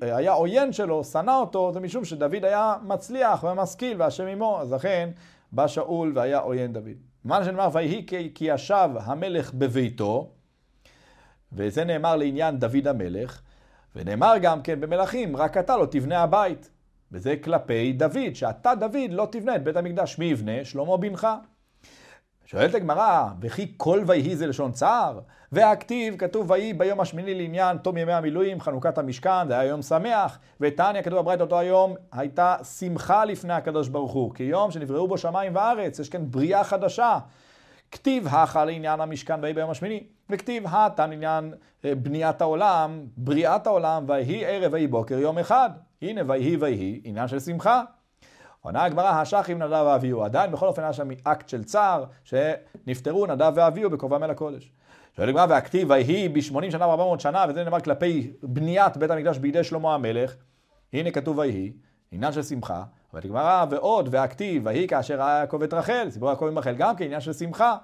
היה 0.00 0.32
עוין 0.32 0.72
שלו, 0.72 1.04
שנא 1.04 1.30
אותו, 1.30 1.72
זה 1.72 1.80
משום 1.80 2.04
שדוד 2.04 2.44
היה 2.44 2.74
מצליח 2.82 3.44
ומשכיל 3.44 4.02
והשם 4.02 4.26
עמו, 4.26 4.60
אז 4.60 4.72
לכן 4.72 5.10
בא 5.52 5.66
שאול 5.66 6.12
והיה 6.14 6.38
עוין 6.38 6.72
דוד. 6.72 6.96
מה 7.24 7.44
שנאמר 7.44 7.68
ויהי 7.72 8.06
כי 8.34 8.44
ישב 8.44 8.90
המלך 9.00 9.54
בביתו, 9.54 10.30
וזה 11.52 11.84
נאמר 11.84 12.16
לעניין 12.16 12.58
דוד 12.58 12.86
המלך, 12.86 13.40
ונאמר 13.96 14.34
גם 14.42 14.62
כן 14.62 14.80
במלכים, 14.80 15.36
רק 15.36 15.56
אתה 15.56 15.76
לא 15.76 15.86
תבנה 15.86 16.22
הבית. 16.22 16.70
וזה 17.12 17.36
כלפי 17.36 17.92
דוד, 17.92 18.34
שאתה 18.34 18.74
דוד 18.74 19.10
לא 19.10 19.28
תבנה 19.30 19.56
את 19.56 19.64
בית 19.64 19.76
המקדש. 19.76 20.18
מי 20.18 20.24
יבנה? 20.24 20.64
שלמה 20.64 20.96
בנך. 20.96 21.26
שואלת 22.50 22.74
הגמרא, 22.74 23.28
וכי 23.40 23.72
כל 23.76 24.02
ויהי 24.06 24.36
זה 24.36 24.46
לשון 24.46 24.72
צער? 24.72 25.20
והכתיב, 25.52 26.16
כתוב 26.16 26.50
ויהי 26.50 26.72
ביום 26.72 27.00
השמיני 27.00 27.34
לעניין 27.34 27.78
תום 27.78 27.96
ימי 27.96 28.12
המילואים, 28.12 28.60
חנוכת 28.60 28.98
המשכן, 28.98 29.48
זה 29.48 29.58
היה 29.58 29.68
יום 29.68 29.82
שמח, 29.82 30.38
ותניא, 30.60 31.02
כתוב 31.02 31.18
בברית 31.18 31.40
אותו 31.40 31.58
היום, 31.58 31.94
הייתה 32.12 32.56
שמחה 32.78 33.24
לפני 33.24 33.52
הקדוש 33.52 33.88
ברוך 33.88 34.12
הוא, 34.12 34.34
כי 34.34 34.42
יום 34.42 34.70
שנבראו 34.70 35.08
בו 35.08 35.18
שמיים 35.18 35.54
וארץ, 35.54 35.98
יש 35.98 36.08
כאן 36.08 36.30
בריאה 36.30 36.64
חדשה. 36.64 37.18
כתיב 37.90 38.26
הכה 38.26 38.64
לעניין 38.64 39.00
המשכן 39.00 39.40
ויהי 39.42 39.54
ביום 39.54 39.70
השמיני, 39.70 40.02
וכתיב 40.30 40.64
התה 40.66 41.06
לעניין 41.06 41.54
אה, 41.84 41.94
בניית 41.94 42.40
העולם, 42.40 43.00
בריאת 43.16 43.66
העולם, 43.66 44.04
ויהי 44.08 44.44
ערב 44.46 44.72
ויהי 44.72 44.86
בוקר 44.86 45.18
יום 45.18 45.38
אחד. 45.38 45.70
הנה 46.02 46.20
ויהי 46.26 46.56
ויהי, 46.56 47.00
עניין 47.04 47.28
של 47.28 47.40
שמחה. 47.40 47.82
עונה 48.68 48.84
הגמרא, 48.84 49.08
השחים 49.08 49.62
נדב 49.62 49.84
ואביהו. 49.86 50.24
עדיין 50.24 50.52
בכל 50.52 50.66
אופן 50.66 50.82
היה 50.82 50.92
שם 50.92 51.08
אקט 51.24 51.48
של 51.48 51.64
צער, 51.64 52.04
שנפטרו 52.24 53.26
נדב 53.26 53.52
ואביהו 53.54 53.90
בקרבם 53.90 54.24
אל 54.24 54.30
הקודש. 54.30 54.72
שואל 55.16 55.28
הגמרא, 55.28 55.46
והכתיב 55.48 55.90
ויהי 55.90 56.28
ב-80 56.28 56.70
שנה 56.70 56.86
ו-400 56.86 57.18
שנה, 57.18 57.44
וזה 57.48 57.64
נאמר 57.64 57.80
כלפי 57.80 58.32
בניית 58.42 58.96
בית 58.96 59.10
המקדש 59.10 59.38
בידי 59.38 59.64
שלמה 59.64 59.94
המלך. 59.94 60.34
הנה 60.92 61.10
כתוב 61.10 61.38
ויהי, 61.38 61.72
עניין 62.12 62.32
של 62.32 62.42
שמחה. 62.42 62.82
הגמרא, 63.14 63.64
ועוד, 63.70 64.08
והכתיב, 64.10 64.62
ויהי 64.66 64.88
כאשר 64.88 65.14
ראה 65.14 65.38
יעקב 65.38 65.62
את 65.62 65.74
רחל, 65.74 66.06
סיפור 66.10 66.28
יעקב 66.28 66.46
עם 66.46 66.58
רחל 66.58 66.74
גם 66.74 66.96
כן, 66.96 67.04
עניין 67.04 67.20
של 67.20 67.32
שמחה. 67.32 67.76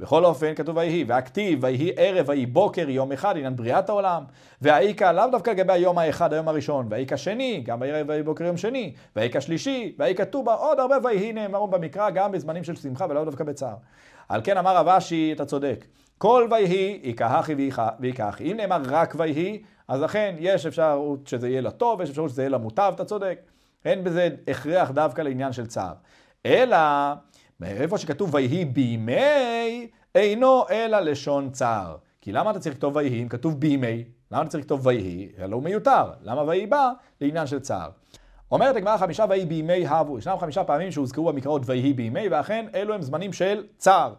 בכל 0.00 0.24
אופן, 0.24 0.54
כתוב 0.54 0.76
ויהי, 0.76 1.04
והכתיב, 1.04 1.58
ויהי 1.64 1.92
ערב, 1.96 2.28
ויהי 2.28 2.46
בוקר, 2.46 2.88
יום 2.88 3.12
אחד, 3.12 3.36
עניין 3.36 3.56
בריאת 3.56 3.88
העולם. 3.88 4.24
והאיכה 4.62 5.12
לאו 5.12 5.26
דווקא 5.30 5.50
לגבי 5.50 5.72
היום 5.72 5.98
האחד, 5.98 6.32
היום 6.32 6.48
הראשון, 6.48 6.86
והאיכה 6.90 7.16
שני, 7.16 7.62
גם 7.64 7.80
בערב 7.80 8.08
ויהי 8.08 8.22
בוקר 8.22 8.44
יום 8.44 8.56
שני, 8.56 8.92
והאיכה 9.16 9.40
שלישי, 9.40 9.94
והאיכה 9.98 10.24
ט"ו, 10.24 10.50
עוד 10.50 10.80
הרבה 10.80 10.96
ויהי 11.04 11.32
נאמרו 11.32 11.68
במקרא, 11.68 12.10
גם 12.10 12.32
בזמנים 12.32 12.64
של 12.64 12.76
שמחה 12.76 13.06
ולאו 13.10 13.24
דווקא 13.24 13.44
בצער. 13.44 13.74
על 14.28 14.40
כן 14.44 14.56
אמר 14.56 14.76
רב 14.76 14.98
אתה 15.32 15.44
צודק. 15.44 15.84
כל 16.18 16.48
ויהי, 16.50 17.00
יקהכי 17.02 17.54
ויקחי. 18.00 18.52
אם 18.52 18.56
נאמר 18.56 18.82
רק 18.84 19.14
ויהי, 19.18 19.62
אז 19.88 20.00
לכן 20.00 20.34
יש 20.38 20.66
אפשרות 20.66 21.26
שזה 21.26 21.48
יהיה 21.48 21.60
לטוב, 21.60 22.00
יש 22.00 22.10
אפשרות 22.10 22.30
שזה 22.30 22.42
יהיה 22.42 22.50
למוטב, 22.50 22.92
אתה 22.94 23.04
צודק. 23.04 23.40
אין 23.84 24.04
בזה 24.04 24.28
הכרח 24.48 24.90
דווקא 24.90 25.22
לעניין 25.22 25.52
של 25.52 25.66
צער. 25.66 25.92
אלא, 26.46 26.76
מאיפה 27.60 27.98
שכתוב 27.98 28.34
ויהי 28.34 28.64
בימי, 28.64 29.86
אינו 30.14 30.64
אלא 30.70 31.00
לשון 31.00 31.50
צער. 31.50 31.96
כי 32.20 32.32
למה 32.32 32.50
אתה 32.50 32.60
צריך 32.60 32.74
לכתוב 32.74 32.96
ויהי 32.96 33.22
אם 33.22 33.28
כתוב 33.28 33.60
בימי? 33.60 34.04
למה 34.32 34.42
אתה 34.42 34.50
צריך 34.50 34.64
לכתוב 34.64 34.86
ויהי? 34.86 35.28
אלא 35.38 35.54
הוא 35.54 35.62
מיותר. 35.62 36.04
למה 36.22 36.42
ויהי 36.42 36.66
בא? 36.66 36.90
לעניין 37.20 37.46
של 37.46 37.60
צער. 37.60 37.90
אומרת 38.52 38.76
הגמרא 38.76 38.96
חמישה 38.96 39.24
ויהי 39.28 39.46
בימי 39.46 39.86
הבו. 39.86 40.18
ישנם 40.18 40.36
חמישה 40.38 40.64
פעמים 40.64 40.90
שהוזכרו 40.90 41.32
במקראות 41.32 41.62
ויהי 41.64 41.92
בימי, 41.92 42.28
ואכן 42.28 42.66
אלו 42.74 42.94
הם 42.94 43.02
זמנים 43.02 43.32
של 43.32 43.64
צער. 43.78 44.14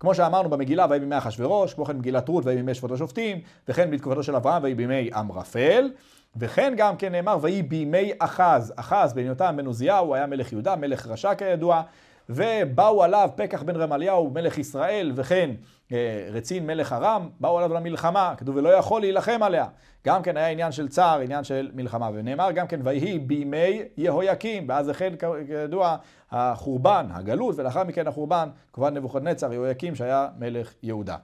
כמו 0.00 0.14
שאמרנו 0.14 0.48
במגילה, 0.48 0.86
ויהי 0.88 1.00
בימי 1.00 1.18
אחשורוש, 1.18 1.74
כמו 1.74 1.84
כן 1.84 1.92
במגילת 1.92 2.28
רות, 2.28 2.46
ויהי 2.46 2.56
בימי 2.56 2.74
שפוט 2.74 2.90
השופטים, 2.90 3.40
וכן 3.68 3.90
בתקופתו 3.90 4.22
של 4.22 4.36
אברהם, 4.36 4.62
ויהי 4.62 4.74
בימי 4.74 5.10
אמרפל, 5.20 5.90
וכן 6.36 6.74
גם 6.76 6.96
כן 6.96 7.12
נאמר, 7.12 7.38
ויהי 7.40 7.62
בימי 7.62 8.12
אחז, 8.18 8.72
אחז 8.76 9.12
בן 9.12 9.26
יותם 9.26 9.54
בן 9.56 9.66
עוזיהו, 9.66 10.14
היה 10.14 10.26
מלך 10.26 10.52
יהודה, 10.52 10.76
מלך 10.76 11.06
רשע 11.06 11.34
כידוע, 11.34 11.82
ובאו 12.28 13.02
עליו 13.02 13.30
פקח 13.36 13.62
בן 13.62 13.76
רמליהו, 13.76 14.30
מלך 14.30 14.58
ישראל, 14.58 15.12
וכן 15.14 15.50
אה, 15.92 16.28
רצין 16.30 16.66
מלך 16.66 16.92
ארם, 16.92 17.28
באו 17.40 17.58
עליו 17.58 17.74
למלחמה, 17.74 18.34
כתוב 18.36 18.56
ולא 18.56 18.68
יכול 18.68 19.00
להילחם 19.00 19.42
עליה. 19.42 19.66
גם 20.06 20.22
כן 20.22 20.36
היה 20.36 20.48
עניין 20.48 20.72
של 20.72 20.88
צער, 20.88 21.20
עניין 21.20 21.44
של 21.44 21.70
מלחמה. 21.74 22.10
ונאמר 22.14 22.52
גם 22.52 22.66
כן, 22.66 22.80
ויהי 22.84 23.18
בימי 23.18 23.82
יהויקים, 23.96 24.68
ואז 24.68 24.88
החל 24.88 25.14
כידוע 25.46 25.96
החורבן, 26.30 27.06
הגלות, 27.10 27.54
ולאחר 27.58 27.84
מכן 27.84 28.06
החורבן, 28.06 28.48
כמובן 28.72 28.94
נבוכדנצר, 28.94 29.52
יהויקים 29.52 29.94
שהיה 29.94 30.28
מלך 30.38 30.72
יהודה. 30.82 31.16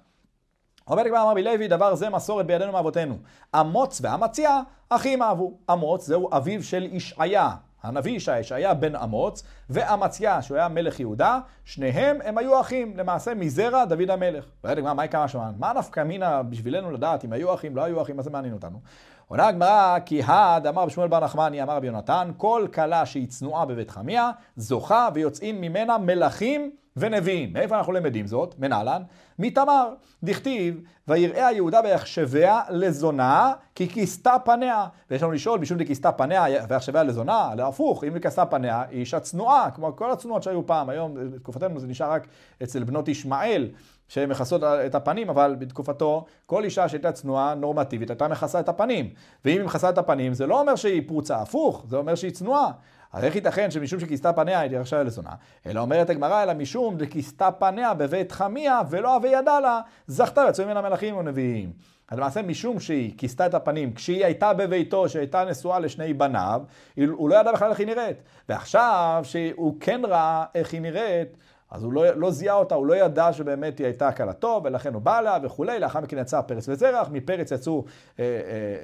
אומר 0.91 1.03
לגמרי 1.03 1.23
אמר 1.23 1.35
לוי, 1.35 1.69
דבר 1.69 1.95
זה 1.95 2.11
מסורת 2.11 2.47
בידינו 2.47 2.73
מאבותינו. 2.73 3.19
אמוץ 3.61 4.01
ואמציה 4.03 4.61
אחים 4.89 5.23
אהבו. 5.23 5.59
אמוץ 5.73 6.07
זהו 6.07 6.29
אביו 6.37 6.63
של 6.63 6.89
ישעיה, 6.93 7.51
הנביא 7.83 8.13
ישעיה, 8.13 8.41
ישעיה 8.41 8.75
בן 8.75 8.97
אמוץ, 8.97 9.43
ואמציה, 9.71 10.43
שהוא 10.43 10.57
היה 10.57 10.69
מלך 10.69 11.01
יהודה, 11.01 11.41
שניהם 11.65 12.19
הם 12.25 12.39
היו 12.39 12.61
אחים, 12.61 12.97
למעשה 12.97 13.35
מזרע 13.35 13.85
דוד 13.85 14.11
המלך. 14.11 14.45
ואלה 14.65 14.83
מה, 14.83 14.95
מה 14.95 15.29
שם? 15.29 15.41
מה 15.59 15.73
נפקא 15.73 16.01
מינה 16.05 16.43
בשבילנו 16.43 16.91
לדעת 16.91 17.25
אם 17.25 17.33
היו 17.33 17.55
אחים, 17.55 17.77
לא 17.77 17.85
היו 17.85 18.03
אחים, 18.03 18.17
מה 18.17 18.23
זה 18.23 18.31
מעניין 18.31 18.55
אותנו? 18.55 18.81
עונה 19.29 19.47
הגמרא, 19.47 19.99
כי 20.05 20.23
הד 20.27 20.67
אמר 20.67 20.87
בשמואל 20.87 21.09
בר 21.09 21.21
נחמני, 21.21 21.63
אמר 21.63 21.77
רבי 21.77 21.87
יונתן, 21.87 22.31
כל 22.37 22.67
כלה 22.75 23.07
שהיא 23.07 23.29
צנועה 23.29 23.65
בבית 23.65 23.91
חמיה, 23.91 24.31
זוכה 24.57 25.09
ויוצאים 25.15 25.61
ממנה 25.61 25.99
מלכים 25.99 26.71
ונביאים. 26.97 27.53
מאיפה 27.53 27.79
אנחנו 27.79 27.93
למדים 27.93 28.27
זאת? 28.27 28.55
מנהלן? 28.59 29.03
מתמר. 29.39 29.95
דכתיב, 30.23 30.81
ויראה 31.09 31.47
היהודה 31.47 31.81
ויחשביה 31.85 32.61
לזונה, 32.71 33.53
כי 33.75 33.89
כיסתה 33.89 34.37
פניה. 34.45 34.87
ויש 35.11 35.23
לנו 35.23 35.33
לשאול, 35.33 35.61
משום 35.61 35.79
דכיסתה 35.79 36.13
פניה 36.13 36.45
ויחשביה 36.69 37.03
לזונה, 37.03 37.51
להפוך, 37.57 38.05
אם 38.05 38.15
היא 38.15 38.23
כיסתה 38.23 38.47
פניה, 38.47 38.85
היא 38.91 39.01
אישה 39.01 39.21
צנועה, 39.21 39.71
כמו 39.71 39.97
כל 39.97 40.11
הצנועות 40.11 40.43
שהיו 40.43 40.67
פעם. 40.67 40.89
היום, 40.89 41.15
בתקופתנו 41.15 41.81
זה 41.81 41.87
נשאר 41.87 42.13
רק 42.13 42.27
אצל 42.63 42.85
בנות 42.85 43.09
ישמעאל. 43.09 43.69
שהן 44.09 44.31
מכסות 44.31 44.63
את 44.65 44.95
הפנים, 44.95 45.29
אבל 45.29 45.57
בתקופתו 45.59 46.25
כל 46.47 46.65
אישה 46.65 46.89
שהייתה 46.89 47.13
צנועה 47.13 47.55
נורמטיבית 47.55 48.11
הייתה 48.11 48.29
מכסה 48.29 48.61
את 48.61 48.69
הפנים. 48.69 49.11
ואם 49.45 49.59
היא 49.59 49.67
מכסה 49.67 49.89
את 49.89 49.99
הפנים 49.99 50.35
זה 50.35 50.47
לא 50.47 50.61
אומר 50.61 50.77
שהיא 50.77 51.03
פרוצה, 51.09 51.37
הפוך, 51.37 51.85
זה 51.89 51.97
אומר 51.97 52.15
שהיא 52.15 52.31
צנועה. 52.31 52.71
אז 53.13 53.25
איך 53.25 53.35
ייתכן 53.35 53.71
שמשום 53.71 54.01
שכיסתה 54.01 54.33
פניה 54.33 54.61
הייתי 54.61 54.77
רשאי 54.77 55.05
לזונה? 55.05 55.31
אלא 55.67 55.81
אומרת 55.81 56.11
הגמרא, 56.11 56.43
אלא 56.43 56.55
משום 56.55 56.97
דכיסתה 56.97 57.51
פניה 57.51 57.95
בבית 57.95 58.33
חמיה 58.33 58.81
ולא 58.91 59.17
אבי 59.17 59.29
ידע 59.29 59.61
לה, 59.61 59.81
זכתה 60.07 60.41
ויצאו 60.41 60.65
ממנה 60.65 60.81
מלכים 60.81 61.17
ונביאים. 61.17 61.73
אז 62.11 62.19
למעשה 62.19 62.43
משום 62.43 62.81
שהיא 62.81 63.19
כיסתה 63.19 63.47
את 63.47 63.55
הפנים, 63.55 63.93
כשהיא 63.93 64.25
הייתה 64.25 64.53
בביתו, 64.53 65.09
שהייתה 65.09 65.45
נשואה 65.45 65.79
לשני 65.79 66.15
בניו, 66.15 66.63
הוא 66.97 67.31
לא 67.31 67.35
ידע 67.41 67.53
בכלל 67.53 67.71
איך 67.71 67.79
היא 67.79 67.87
נראית. 67.87 68.17
ועכשיו 68.49 69.21
שהוא 69.23 69.77
כן 69.81 70.01
ראה 70.05 70.45
איך 70.55 70.73
היא 70.73 70.81
נראית, 70.81 71.37
אז 71.71 71.85
הוא 71.85 71.93
לא, 71.93 72.11
לא 72.17 72.31
זיהה 72.31 72.57
אותה, 72.57 72.75
הוא 72.75 72.87
לא 72.87 72.95
ידע 72.95 73.33
שבאמת 73.33 73.79
היא 73.79 73.87
הייתה 73.87 74.13
כלתו, 74.13 74.61
ולכן 74.65 74.95
הוא 74.95 75.03
בא 75.03 75.21
לה 75.21 75.39
וכולי, 75.43 75.79
לאחר 75.79 76.01
מכן 76.01 76.19
יצא 76.19 76.41
פרץ 76.41 76.69
וזרח, 76.69 77.09
מפרץ 77.13 77.53
יצאו, 77.53 77.85
אה, 78.19 78.25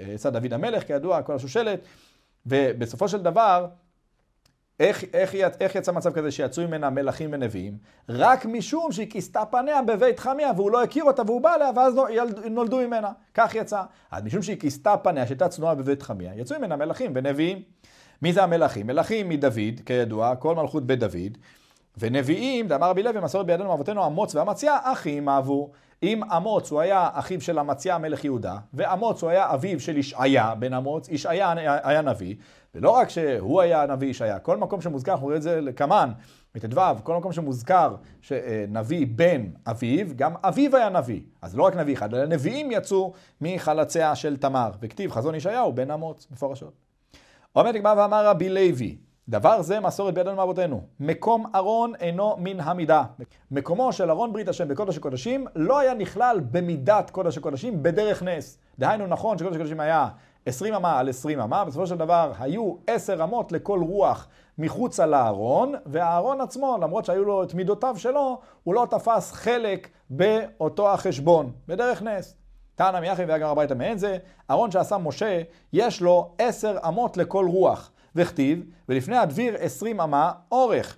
אה, 0.08 0.12
יצא 0.12 0.30
דוד 0.30 0.52
המלך, 0.52 0.86
כידוע, 0.86 1.22
כל 1.22 1.34
השושלת, 1.34 1.80
ובסופו 2.46 3.08
של 3.08 3.22
דבר, 3.22 3.66
איך, 4.80 5.04
איך, 5.12 5.34
איך 5.60 5.74
יצא 5.74 5.92
מצב 5.92 6.12
כזה 6.12 6.30
שיצאו 6.30 6.68
ממנה 6.68 6.90
מלכים 6.90 7.30
ונביאים? 7.32 7.78
רק 8.08 8.46
משום 8.46 8.92
שהיא 8.92 9.10
כיסתה 9.10 9.44
פניה 9.44 9.82
בבית 9.82 10.20
חמיה 10.20 10.50
והוא 10.56 10.70
לא 10.70 10.82
הכיר 10.82 11.04
אותה 11.04 11.22
והוא 11.26 11.40
בא 11.40 11.54
אליה 11.54 11.70
ואז 11.76 11.94
נולדו 12.50 12.78
ממנה. 12.78 13.12
כך 13.34 13.54
יצא. 13.54 13.82
אז 14.10 14.22
משום 14.24 14.42
שהיא 14.42 14.60
כיסתה 14.60 14.96
פניה 14.96 15.26
שהייתה 15.26 15.48
צנועה 15.48 15.74
בבית 15.74 16.02
חמיה, 16.02 16.32
יצאו 16.36 16.58
ממנה 16.58 16.76
מלכים 16.76 17.12
ונביאים. 17.14 17.62
מי 18.22 18.32
זה 18.32 18.42
המלכים? 18.42 18.86
מלכים 18.86 19.28
מדוד, 19.28 19.80
כידוע, 19.86 20.36
כל 20.36 20.54
מלכות 20.54 20.86
בית 20.86 20.98
דוד. 20.98 21.38
ונביאים, 21.98 22.68
דאמר 22.68 22.90
רבי 22.90 23.02
לוי, 23.02 23.20
מסורת 23.20 23.46
בידינו 23.46 23.68
מאבותינו 23.68 24.06
אמוץ 24.06 24.34
ואמציה, 24.34 24.78
אחים 24.82 25.28
אהבו. 25.28 25.70
אם 26.02 26.32
אמוץ 26.32 26.70
הוא 26.70 26.80
היה 26.80 27.08
אחיו 27.12 27.40
של 27.40 27.58
אמציה 27.58 27.98
מלך 27.98 28.24
יהודה, 28.24 28.56
ואמוץ 28.74 29.22
הוא 29.22 29.30
היה 29.30 29.54
אביו 29.54 29.80
של 29.80 29.96
ישעיה 29.96 30.54
בן 30.54 30.74
אמוץ, 30.74 31.08
ישעיה 31.08 31.54
היה 31.82 32.02
נביא, 32.02 32.34
ולא 32.74 32.90
רק 32.90 33.08
שהוא 33.08 33.60
היה 33.60 33.86
נביא 33.86 34.08
ישעיה, 34.08 34.38
כל 34.38 34.56
מקום 34.56 34.80
שמוזכר, 34.80 35.12
אנחנו 35.12 35.26
רואים 35.26 35.36
את 35.36 35.42
זה 35.42 35.60
לקמן, 35.60 36.12
בט"ו, 36.54 36.80
כל 37.02 37.16
מקום 37.16 37.32
שמוזכר 37.32 37.94
שנביא 38.20 39.06
בן 39.10 39.46
אביו, 39.66 40.06
גם 40.16 40.34
אביו 40.42 40.76
היה 40.76 40.88
נביא. 40.88 41.20
אז 41.42 41.56
לא 41.56 41.62
רק 41.62 41.76
נביא 41.76 41.94
אחד, 41.94 42.14
אלא 42.14 42.26
נביאים 42.26 42.70
יצאו 42.70 43.12
מחלציה 43.40 44.14
של 44.14 44.36
תמר, 44.36 44.70
וכתיב 44.80 45.10
חזון 45.10 45.34
ישעיהו 45.34 45.72
בן 45.72 45.90
אמוץ, 45.90 46.26
מפורשות. 46.30 46.72
עומד 47.52 47.74
נגמר 47.74 47.94
ואמר 47.96 48.26
רבי 48.26 48.48
לוי, 48.48 48.96
דבר 49.28 49.62
זה 49.62 49.80
מסורת 49.80 50.14
בידינו 50.14 50.36
מאבותינו. 50.36 50.80
מקום 51.00 51.46
ארון 51.54 51.92
אינו 52.00 52.36
מן 52.38 52.60
המידה. 52.60 53.02
מקומו 53.50 53.92
של 53.92 54.10
ארון 54.10 54.32
ברית 54.32 54.48
השם 54.48 54.68
בקודש 54.68 54.96
הקודשים 54.96 55.46
לא 55.54 55.78
היה 55.78 55.94
נכלל 55.94 56.40
במידת 56.50 57.10
קודש 57.10 57.38
הקודשים 57.38 57.82
בדרך 57.82 58.22
נס. 58.22 58.58
דהיינו 58.78 59.06
נכון 59.06 59.38
שקודש 59.38 59.54
הקודשים 59.56 59.80
היה 59.80 60.08
20 60.46 60.74
אמה 60.74 60.98
על 60.98 61.08
20 61.08 61.40
אמה, 61.40 61.64
בסופו 61.64 61.86
של 61.86 61.96
דבר 61.96 62.32
היו 62.38 62.74
10 62.86 63.24
אמות 63.24 63.52
לכל 63.52 63.80
רוח 63.82 64.28
מחוצה 64.58 65.06
לארון, 65.06 65.74
והארון 65.86 66.40
עצמו, 66.40 66.78
למרות 66.80 67.04
שהיו 67.04 67.24
לו 67.24 67.42
את 67.42 67.54
מידותיו 67.54 67.94
שלו, 67.98 68.40
הוא 68.64 68.74
לא 68.74 68.86
תפס 68.90 69.32
חלק 69.32 69.88
באותו 70.10 70.92
החשבון, 70.92 71.52
בדרך 71.68 72.02
נס. 72.02 72.36
תנא 72.74 73.00
מיחי 73.00 73.24
והגר 73.24 73.48
הביתה 73.48 73.74
מעין 73.74 73.98
זה, 73.98 74.18
ארון 74.50 74.70
שעשה 74.70 74.98
משה, 74.98 75.42
יש 75.72 76.00
לו 76.00 76.34
10 76.38 76.76
אמות 76.88 77.16
לכל 77.16 77.46
רוח. 77.48 77.90
וכתיב, 78.16 78.64
ולפני 78.88 79.16
הדביר 79.16 79.56
20 79.58 80.00
אמה 80.00 80.32
אורך. 80.52 80.96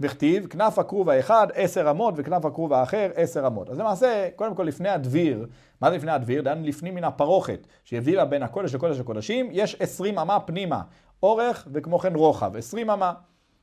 וכתיב, 0.00 0.46
כנף 0.46 0.78
הכרוב 0.78 1.08
האחד 1.08 1.46
עשר 1.54 1.90
אמות 1.90 2.14
וכנף 2.16 2.44
הכרוב 2.44 2.72
האחר 2.72 3.10
עשר 3.14 3.46
אמות. 3.46 3.70
אז 3.70 3.78
למעשה, 3.78 4.28
קודם 4.36 4.54
כל 4.54 4.62
לפני 4.62 4.88
הדביר, 4.88 5.46
מה 5.80 5.90
זה 5.90 5.96
לפני 5.96 6.12
הדביר? 6.12 6.42
דהיינו 6.42 6.66
לפנים 6.66 6.94
מן 6.94 7.04
הפרוכת, 7.04 7.66
שהבדילה 7.84 8.24
בין 8.24 8.42
הקודש 8.42 8.74
לקודש 8.74 9.00
הקודשים, 9.00 9.48
יש 9.52 9.76
עשרים 9.80 10.18
אמה 10.18 10.40
פנימה, 10.40 10.82
אורך 11.22 11.68
וכמו 11.72 11.98
כן 11.98 12.14
רוחב, 12.14 12.56
עשרים 12.56 12.90
אמה. 12.90 13.12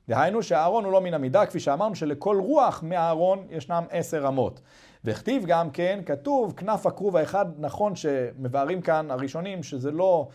דהיינו 0.09 0.43
שהארון 0.43 0.85
הוא 0.85 0.93
לא 0.93 1.01
מן 1.01 1.13
המידה, 1.13 1.45
כפי 1.45 1.59
שאמרנו 1.59 1.95
שלכל 1.95 2.37
רוח 2.39 2.83
מהארון 2.83 3.47
ישנם 3.49 3.83
עשר 3.89 4.27
אמות. 4.27 4.61
וכתיב 5.05 5.45
גם 5.45 5.69
כן, 5.69 5.99
כתוב 6.05 6.53
כנף 6.57 6.85
הכרוב 6.85 7.17
האחד, 7.17 7.45
נכון 7.57 7.95
שמבארים 7.95 8.81
כאן 8.81 9.11
הראשונים 9.11 9.63
שזה 9.63 9.91
לא 9.91 10.27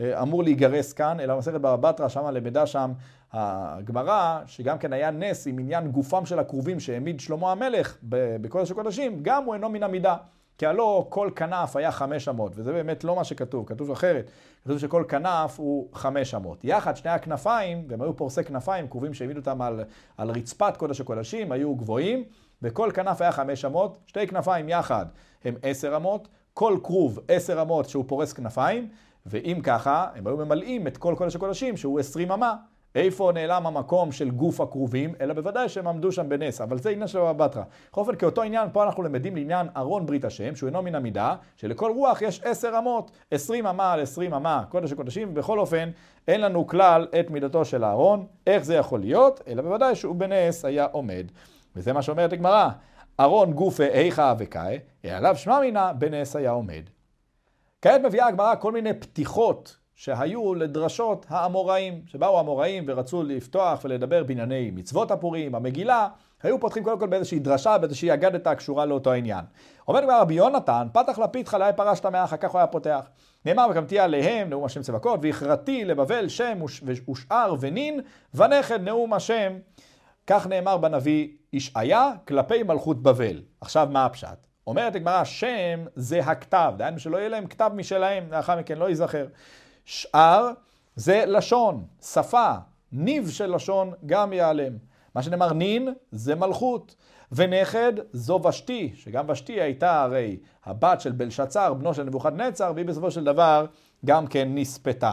אמור 0.00 0.42
להיגרס 0.42 0.92
כאן, 0.92 1.20
אלא 1.20 1.34
במסכת 1.34 1.54
בבא 1.54 1.76
בתרא, 1.76 2.08
שמה 2.08 2.30
למדה 2.30 2.66
שם 2.66 2.92
הגמרא, 3.32 4.40
שגם 4.46 4.78
כן 4.78 4.92
היה 4.92 5.10
נס 5.10 5.46
עם 5.46 5.58
עניין 5.58 5.88
גופם 5.88 6.26
של 6.26 6.38
הכרובים 6.38 6.80
שהעמיד 6.80 7.20
שלמה 7.20 7.52
המלך 7.52 7.96
בקודש 8.40 8.70
הקודשים, 8.70 9.18
גם 9.22 9.44
הוא 9.44 9.54
אינו 9.54 9.68
מן 9.68 9.82
המידה. 9.82 10.16
כי 10.58 10.66
הלא 10.66 11.06
כל 11.08 11.30
כנף 11.36 11.76
היה 11.76 11.92
חמש 11.92 12.28
אמות, 12.28 12.52
וזה 12.54 12.72
באמת 12.72 13.04
לא 13.04 13.16
מה 13.16 13.24
שכתוב, 13.24 13.66
כתוב 13.66 13.90
אחרת. 13.90 14.30
כתוב 14.64 14.78
שכל 14.78 15.04
כנף 15.08 15.54
הוא 15.58 15.88
חמש 15.92 16.34
אמות. 16.34 16.64
יחד 16.64 16.96
שני 16.96 17.10
הכנפיים, 17.10 17.84
והם 17.88 18.02
היו 18.02 18.16
פורסי 18.16 18.44
כנפיים, 18.44 18.88
כרובים 18.88 19.14
שהעמידו 19.14 19.40
אותם 19.40 19.62
על, 19.62 19.84
על 20.16 20.30
רצפת 20.30 20.76
קודש 20.76 21.00
הקודשים, 21.00 21.52
היו 21.52 21.74
גבוהים, 21.74 22.24
וכל 22.62 22.90
כנף 22.94 23.20
היה 23.20 23.32
חמש 23.32 23.64
אמות, 23.64 23.98
שתי 24.06 24.26
כנפיים 24.26 24.68
יחד 24.68 25.06
הם 25.44 25.54
עשר 25.62 25.96
אמות, 25.96 26.28
כל 26.54 26.78
כרוב 26.82 27.18
עשר 27.28 27.62
אמות 27.62 27.88
שהוא 27.88 28.04
פורס 28.06 28.32
כנפיים, 28.32 28.88
ואם 29.26 29.60
ככה, 29.62 30.06
הם 30.14 30.26
היו 30.26 30.36
ממלאים 30.36 30.86
את 30.86 30.96
כל 30.96 31.14
קודש 31.18 31.36
הקודשים 31.36 31.76
שהוא 31.76 32.00
עשרים 32.00 32.32
אמה. 32.32 32.54
איפה 32.94 33.30
נעלם 33.34 33.66
המקום 33.66 34.12
של 34.12 34.30
גוף 34.30 34.60
הכרובים, 34.60 35.14
אלא 35.20 35.34
בוודאי 35.34 35.68
שהם 35.68 35.88
עמדו 35.88 36.12
שם 36.12 36.28
בנס, 36.28 36.60
אבל 36.60 36.78
זה 36.78 36.90
עניין 36.90 37.08
של 37.08 37.18
בבא 37.18 37.32
בתרא. 37.32 37.62
בכל 37.90 38.00
אופן, 38.00 38.16
כאותו 38.16 38.42
עניין, 38.42 38.68
פה 38.72 38.84
אנחנו 38.84 39.02
למדים 39.02 39.36
לעניין 39.36 39.66
ארון 39.76 40.06
ברית 40.06 40.24
השם, 40.24 40.56
שהוא 40.56 40.68
אינו 40.68 40.82
מן 40.82 40.94
המידה, 40.94 41.34
שלכל 41.56 41.90
רוח 41.90 42.22
יש 42.22 42.40
עשר 42.44 42.78
אמות, 42.78 43.10
עשרים 43.30 43.66
אמה 43.66 43.92
על 43.92 44.00
עשרים 44.00 44.34
אמה, 44.34 44.64
קודש 44.68 44.92
הקודשים, 44.92 45.28
ובכל 45.30 45.58
אופן, 45.58 45.90
אין 46.28 46.40
לנו 46.40 46.66
כלל 46.66 47.06
את 47.20 47.30
מידתו 47.30 47.64
של 47.64 47.84
הארון, 47.84 48.26
איך 48.46 48.64
זה 48.64 48.74
יכול 48.74 49.00
להיות, 49.00 49.40
אלא 49.48 49.62
בוודאי 49.62 49.94
שהוא 49.94 50.16
בנס 50.16 50.64
היה 50.64 50.84
עומד. 50.92 51.26
וזה 51.76 51.92
מה 51.92 52.02
שאומרת 52.02 52.32
הגמרא, 52.32 52.68
ארון 53.20 53.52
גופה 53.52 53.84
איכה 53.84 54.34
וקאי, 54.38 54.78
עליו 55.10 55.36
שמע 55.36 55.60
מינה, 55.60 55.92
בנס 55.92 56.36
היה 56.36 56.50
עומד. 56.50 56.95
כעת 57.82 58.00
מביאה 58.00 58.26
הגמרא 58.26 58.54
כל 58.54 58.72
מיני 58.72 58.94
פתיחות 58.94 59.76
שהיו 59.94 60.54
לדרשות 60.54 61.26
האמוראים, 61.28 62.02
שבאו 62.06 62.36
האמוראים 62.36 62.84
ורצו 62.86 63.22
לפתוח 63.22 63.80
ולדבר 63.84 64.24
בענייני 64.24 64.70
מצוות 64.70 65.10
הפורים, 65.10 65.54
המגילה, 65.54 66.08
היו 66.42 66.60
פותחים 66.60 66.84
קודם 66.84 66.98
כל 66.98 67.06
באיזושהי 67.06 67.38
דרשה, 67.38 67.78
באיזושהי 67.78 68.14
אגדתה 68.14 68.50
הקשורה 68.50 68.86
לאותו 68.86 69.12
עניין. 69.12 69.44
אומר 69.88 70.02
כבר 70.02 70.20
רבי 70.20 70.34
יונתן, 70.34 70.88
פתח 70.92 71.18
לפיתך 71.18 71.54
לאי 71.54 71.72
פרשת 71.76 72.06
מאחה, 72.06 72.36
כך 72.36 72.50
הוא 72.50 72.58
היה 72.58 72.66
פותח. 72.66 73.08
נאמר 73.44 73.66
וקמתי 73.70 73.98
עליהם, 73.98 74.50
נאום 74.50 74.64
השם 74.64 74.82
צבקות, 74.82 75.20
והכרתי 75.22 75.84
לבבל 75.84 76.28
שם 76.28 76.58
ושאר 76.82 77.54
ונין, 77.60 78.00
ונכד 78.34 78.80
נאום 78.82 79.12
השם. 79.12 79.52
כך 80.26 80.46
נאמר 80.46 80.76
בנביא 80.76 81.28
ישעיה 81.52 82.12
כלפי 82.28 82.62
מלכות 82.62 83.02
בבל. 83.02 83.42
עכשיו 83.60 83.88
מה 83.90 84.04
הפשט? 84.04 84.46
אומרת 84.66 84.94
הגמרא, 84.94 85.24
שם 85.24 85.84
זה 85.94 86.18
הכתב, 86.18 86.74
דהיינו 86.76 86.98
שלא 86.98 87.16
יהיה 87.16 87.28
להם 87.28 87.46
כתב 87.46 87.70
משלהם, 87.74 88.24
לאחר 88.30 88.58
מכן 88.58 88.78
לא 88.78 88.88
ייזכר. 88.88 89.26
שאר 89.84 90.50
זה 90.96 91.24
לשון, 91.26 91.84
שפה, 92.02 92.52
ניב 92.92 93.30
של 93.30 93.54
לשון 93.54 93.92
גם 94.06 94.32
ייעלם. 94.32 94.72
מה 95.14 95.22
שנאמר 95.22 95.52
נין 95.52 95.94
זה 96.12 96.34
מלכות, 96.34 96.94
ונכד 97.32 97.92
זו 98.12 98.40
ושתי, 98.48 98.92
שגם 98.94 99.24
ושתי 99.28 99.60
הייתה 99.60 100.02
הרי 100.02 100.36
הבת 100.64 101.00
של 101.00 101.12
בלשצר, 101.12 101.74
בנו 101.74 101.94
של 101.94 102.02
נבוכדנצר, 102.02 102.72
והיא 102.74 102.86
בסופו 102.86 103.10
של 103.10 103.24
דבר 103.24 103.66
גם 104.04 104.26
כן 104.26 104.48
נספתה. 104.54 105.12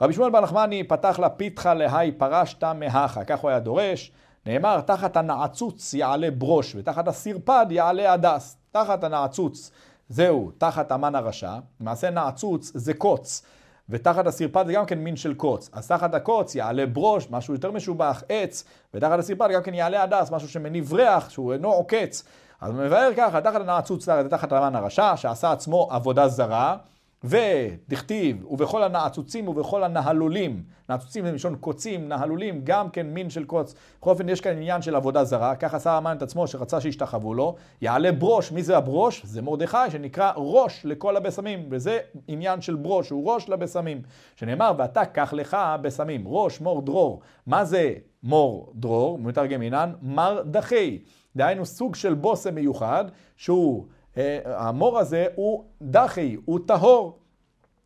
רבי 0.00 0.12
שמואל 0.12 0.30
בר 0.30 0.40
נחמני 0.40 0.84
פתח 0.84 1.18
לה 1.18 1.28
פיתחה 1.28 1.74
להי 1.74 2.12
פרשת 2.12 2.64
מהכה, 2.64 3.24
כך 3.24 3.38
הוא 3.38 3.50
היה 3.50 3.60
דורש. 3.60 4.12
נאמר, 4.46 4.80
תחת 4.80 5.16
הנעצוץ 5.16 5.94
יעלה 5.94 6.30
ברוש, 6.30 6.74
ותחת 6.74 7.08
הסרפד 7.08 7.66
יעלה 7.70 8.12
הדס. 8.12 8.61
תחת 8.72 9.04
הנעצוץ, 9.04 9.70
זהו, 10.08 10.50
תחת 10.58 10.92
המן 10.92 11.14
הרשע, 11.14 11.54
למעשה 11.80 12.10
נעצוץ 12.10 12.72
זה 12.74 12.94
קוץ, 12.94 13.42
ותחת 13.88 14.26
הסרפד 14.26 14.64
זה 14.66 14.72
גם 14.72 14.86
כן 14.86 14.98
מין 14.98 15.16
של 15.16 15.34
קוץ. 15.34 15.70
אז 15.72 15.88
תחת 15.88 16.14
הקוץ 16.14 16.54
יעלה 16.54 16.86
ברוש, 16.86 17.26
משהו 17.30 17.54
יותר 17.54 17.70
משובח, 17.70 18.22
עץ, 18.28 18.64
ותחת 18.94 19.18
הסרפד 19.18 19.48
גם 19.54 19.62
כן 19.62 19.74
יעלה 19.74 20.02
הדס, 20.02 20.30
משהו 20.30 20.48
שמניב 20.48 20.92
ריח, 20.92 21.30
שהוא 21.30 21.52
אינו 21.52 21.72
עוקץ. 21.72 22.24
אז 22.60 22.70
הוא 22.70 22.78
מבאר 22.78 23.10
ככה, 23.16 23.40
תחת 23.40 23.60
הנעצוץ 23.60 24.04
זה 24.04 24.28
תחת 24.30 24.52
המן 24.52 24.76
הרשע, 24.76 25.16
שעשה 25.16 25.52
עצמו 25.52 25.88
עבודה 25.90 26.28
זרה, 26.28 26.76
ודכתיב, 27.24 28.44
ובכל 28.50 28.82
הנעצוצים 28.82 29.48
ובכל 29.48 29.84
הנהלולים, 29.84 30.62
נעצוצים 30.88 31.24
זה 31.24 31.32
מלשון 31.32 31.56
קוצים, 31.60 32.08
נהלולים, 32.08 32.60
גם 32.64 32.90
כן 32.90 33.06
מין 33.06 33.30
של 33.30 33.44
קוץ. 33.44 33.74
בכל 34.00 34.10
אופן, 34.10 34.28
יש 34.28 34.40
כאן 34.40 34.56
עניין 34.56 34.82
של 34.82 34.96
עבודה 34.96 35.24
זרה, 35.24 35.56
כך 35.56 35.74
עשה 35.74 35.92
המן 35.92 36.16
את 36.16 36.22
עצמו 36.22 36.46
שרצה 36.46 36.80
שישתחוו 36.80 37.34
לו. 37.34 37.56
יעלה 37.82 38.12
ברוש, 38.12 38.52
מי 38.52 38.62
זה 38.62 38.76
הברוש? 38.76 39.22
זה 39.24 39.42
מרדכי, 39.42 39.76
שנקרא 39.90 40.32
ראש 40.36 40.80
לכל 40.84 41.16
הבשמים, 41.16 41.66
וזה 41.70 41.98
עניין 42.28 42.60
של 42.60 42.74
ברוש, 42.74 43.10
הוא 43.10 43.32
ראש 43.32 43.48
לבשמים. 43.48 44.02
שנאמר, 44.36 44.72
ואתה 44.78 45.04
קח 45.04 45.32
לך 45.32 45.56
בשמים, 45.82 46.24
ראש 46.26 46.60
מור 46.60 46.82
דרור. 46.82 47.20
מה 47.46 47.64
זה 47.64 47.94
מור 48.22 48.72
דרור? 48.74 49.18
מתרגם 49.18 49.60
עינן, 49.60 49.92
מר 50.02 50.42
דחי. 50.44 50.98
דהיינו 51.36 51.66
סוג 51.66 51.94
של 51.94 52.14
בושם 52.14 52.54
מיוחד, 52.54 53.04
שהוא... 53.36 53.86
אה, 54.16 54.38
המור 54.44 54.98
הזה 54.98 55.26
הוא 55.34 55.64
דחי, 55.82 56.36
הוא 56.44 56.60
טהור. 56.66 57.18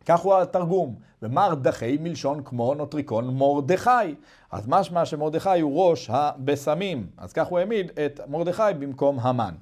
כך 0.07 0.21
הוא 0.21 0.35
התרגום. 0.35 0.95
ומר 1.23 1.55
דחי 1.55 1.99
מלשון 2.01 2.43
כמו 2.45 2.75
נוטריקון 2.75 3.29
מורדכי. 3.29 4.15
אז 4.51 4.69
משמע 4.69 5.05
שמרדכי 5.05 5.61
הוא 5.61 5.89
ראש 5.91 6.11
הבשמים. 6.11 7.07
אז 7.17 7.33
כך 7.33 7.47
הוא 7.47 7.59
העמיד 7.59 7.91
את 8.07 8.21
מרדכי 8.29 8.63
במקום 8.79 9.19
המן. 9.21 9.55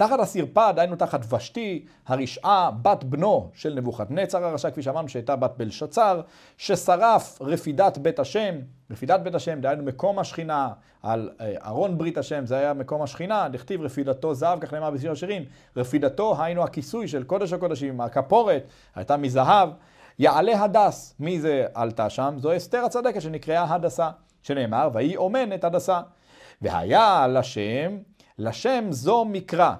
תחת 0.00 0.20
הסרפד, 0.20 0.74
היינו 0.76 0.96
תחת 0.96 1.32
ושתי, 1.32 1.84
הרשעה, 2.06 2.70
בת 2.82 3.04
בנו 3.04 3.50
של 3.54 3.74
נבוכדנצר 3.74 4.44
הרשע, 4.44 4.70
כפי 4.70 4.82
שאמרנו 4.82 5.08
שהייתה 5.08 5.36
בת 5.36 5.52
בלשצר, 5.56 6.20
ששרף 6.58 7.38
רפידת 7.40 7.98
בית 7.98 8.18
השם, 8.18 8.54
רפידת 8.90 9.20
בית 9.20 9.34
השם, 9.34 9.60
דהיינו 9.60 9.82
מקום 9.82 10.18
השכינה, 10.18 10.68
על 11.02 11.30
אה, 11.40 11.54
ארון 11.66 11.98
ברית 11.98 12.18
השם, 12.18 12.46
זה 12.46 12.58
היה 12.58 12.72
מקום 12.72 13.02
השכינה, 13.02 13.48
דכתיב 13.48 13.82
רפידתו 13.82 14.34
זהב, 14.34 14.60
כך 14.60 14.72
נאמר 14.72 14.90
בשיר 14.90 15.12
השירים, 15.12 15.44
רפידתו 15.76 16.42
היינו 16.42 16.62
הכיסוי 16.64 17.08
של 17.08 17.22
קודש 17.22 17.52
הקודשים, 17.52 18.00
הכפורת, 18.00 18.62
הייתה 18.94 19.16
מזהב. 19.16 19.68
יעלה 20.18 20.64
הדס, 20.64 21.14
מי 21.18 21.40
זה 21.40 21.66
עלתה 21.74 22.10
שם? 22.10 22.34
זו 22.38 22.56
אסתר 22.56 22.84
הצדקת 22.84 23.20
שנקראה 23.22 23.74
הדסה, 23.74 24.10
שנאמר, 24.42 24.90
ויהי 24.92 25.16
אומן 25.16 25.52
את 25.52 25.64
הדסה. 25.64 26.00
והיה 26.62 27.26
לשם, 27.28 27.98
לשם 28.38 28.84
זו 28.90 29.24
מקרא. 29.24 29.74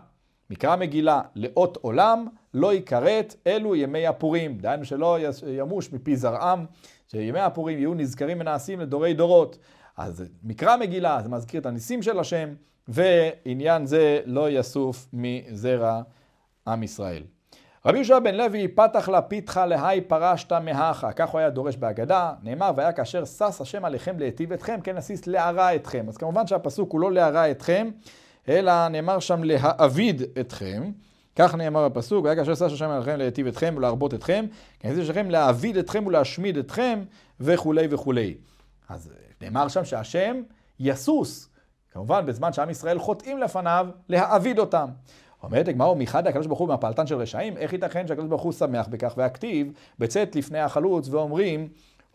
מקרא 0.50 0.76
מגילה 0.76 1.20
לאות 1.34 1.78
עולם 1.80 2.26
לא 2.54 2.74
יכרת 2.74 3.34
אלו 3.46 3.74
ימי 3.74 4.06
הפורים. 4.06 4.58
דהיינו 4.58 4.84
שלא 4.84 5.18
ימוש 5.46 5.92
מפי 5.92 6.16
זרעם, 6.16 6.66
שימי 7.08 7.40
הפורים 7.40 7.78
יהיו 7.78 7.94
נזכרים 7.94 8.40
ונעשים 8.40 8.80
לדורי 8.80 9.14
דורות. 9.14 9.58
אז 9.96 10.24
מקרא 10.42 10.76
מגילה, 10.76 11.18
זה 11.22 11.28
מזכיר 11.28 11.60
את 11.60 11.66
הניסים 11.66 12.02
של 12.02 12.18
השם, 12.18 12.48
ועניין 12.88 13.86
זה 13.86 14.20
לא 14.24 14.50
יסוף 14.50 15.08
מזרע 15.12 16.02
עם 16.66 16.82
ישראל. 16.82 17.22
רבי 17.86 17.98
יהושע 17.98 18.18
בן 18.18 18.34
לוי, 18.34 18.68
פתח 18.68 19.08
לה 19.08 19.22
פיתחה 19.22 19.66
להי 19.66 20.00
פרשת 20.00 20.52
מהכה, 20.52 21.12
כך 21.12 21.28
הוא 21.28 21.38
היה 21.38 21.50
דורש 21.50 21.76
בהגדה, 21.76 22.32
נאמר, 22.42 22.70
והיה 22.76 22.92
כאשר 22.92 23.24
שש 23.24 23.60
השם 23.60 23.84
עליכם 23.84 24.18
להיטיב 24.18 24.52
אתכם, 24.52 24.80
כן 24.84 24.96
נסיס 24.96 25.26
להרע 25.26 25.74
אתכם. 25.74 26.04
אז 26.08 26.16
כמובן 26.16 26.46
שהפסוק 26.46 26.92
הוא 26.92 27.00
לא 27.00 27.12
להרע 27.12 27.50
אתכם, 27.50 27.90
אלא 28.48 28.88
נאמר 28.88 29.18
שם 29.18 29.44
להאביד 29.44 30.22
אתכם. 30.40 30.90
כך 31.36 31.54
נאמר 31.54 31.84
הפסוק, 31.84 32.24
והיה 32.24 32.36
כאשר 32.36 32.54
שש 32.54 32.72
השם 32.72 32.90
עליכם 32.90 33.16
להיטיב 33.16 33.46
אתכם 33.46 33.74
ולהרבות 33.76 34.14
אתכם, 34.14 34.46
כן 34.78 34.90
נסיס 34.90 35.08
לכם 35.08 35.30
להאביד 35.30 35.76
אתכם 35.76 36.06
ולהשמיד 36.06 36.56
אתכם, 36.56 37.00
וכולי 37.40 37.86
וכולי. 37.90 38.34
אז 38.88 39.10
נאמר 39.40 39.68
שם 39.68 39.84
שהשם 39.84 40.42
יסוס, 40.80 41.48
כמובן 41.92 42.26
בזמן 42.26 42.52
שעם 42.52 42.70
ישראל 42.70 42.98
חוטאים 42.98 43.38
לפניו, 43.38 43.88
להעביד 44.08 44.58
אותם. 44.58 44.88
אומרת 45.42 45.68
הגמרא, 45.68 45.94
מחד 45.94 46.26
הקדוש 46.26 46.46
ברוך 46.46 46.58
הוא 46.58 46.68
מהפעלתן 46.68 47.06
של 47.06 47.14
רשעים, 47.14 47.56
איך 47.56 47.72
ייתכן 47.72 48.06
שהקדוש 48.06 48.28
ברוך 48.28 48.42
הוא 48.42 48.52
שמח 48.52 48.88
בכך 48.88 49.14
והכתיב 49.16 49.72
בצאת 49.98 50.36
לפני 50.36 50.58
החלוץ 50.58 51.08
ואומרים 51.08 51.68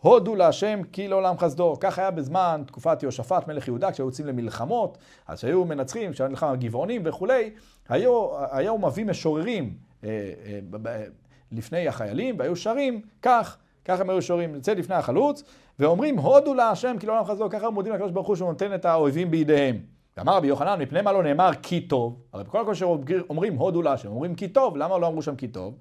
הודו 0.06 0.34
להשם 0.34 0.80
כי 0.92 1.08
לעולם 1.08 1.38
חסדו. 1.38 1.76
כך 1.80 1.98
היה 1.98 2.10
בזמן 2.10 2.62
תקופת 2.66 3.02
יהושפט 3.02 3.48
מלך 3.48 3.68
יהודה, 3.68 3.92
כשהיו 3.92 4.06
יוצאים 4.06 4.26
למלחמות, 4.26 4.98
אז 5.26 5.40
שהיו 5.40 5.64
מנצחים, 5.64 6.12
כשהיו 6.12 6.28
נלחם 6.28 6.46
על 6.46 6.56
גבעונים 6.56 7.02
וכולי, 7.04 7.50
היו, 7.88 8.28
היו 8.50 8.78
מביא 8.78 9.04
משוררים 9.04 9.74
אה, 10.04 10.08
אה, 10.86 11.04
לפני 11.52 11.88
החיילים, 11.88 12.38
והיו 12.38 12.56
שרים 12.56 13.00
כך, 13.22 13.56
ככה 13.84 14.00
הם 14.00 14.10
היו 14.10 14.22
שרים, 14.22 14.54
יוצא 14.54 14.72
לפני 14.72 14.94
החלוץ, 14.94 15.42
ואומרים 15.78 16.18
הודו 16.18 16.54
להשם 16.54 16.96
כי 17.00 17.06
לעולם 17.06 17.24
חסדו, 17.24 17.50
ככה 17.50 17.70
מודים 17.70 17.92
לקדוש 17.92 18.12
ברוך 18.12 18.26
הוא 18.26 18.36
שהוא 18.36 18.48
נותן 18.48 18.74
את 18.74 18.84
האויבים 18.84 19.30
בידיהם. 19.30 19.78
ואמר 20.16 20.36
רבי 20.36 20.46
יוחנן, 20.46 20.80
מפני 20.82 21.02
מה 21.02 21.12
לא 21.12 21.22
נאמר 21.22 21.50
כי 21.62 21.80
טוב? 21.80 22.20
הרי 22.32 22.44
בכל 22.44 22.60
הכל 22.60 22.74
שאומרים 22.74 23.56
הודו 23.56 23.82
להשם, 23.82 24.08
אומרים 24.08 24.34
כי 24.34 24.48
טוב, 24.48 24.76
למה 24.76 24.98
לא 24.98 25.06
אמרו 25.06 25.22
שם 25.22 25.36
כי 25.36 25.48
טוב? 25.48 25.74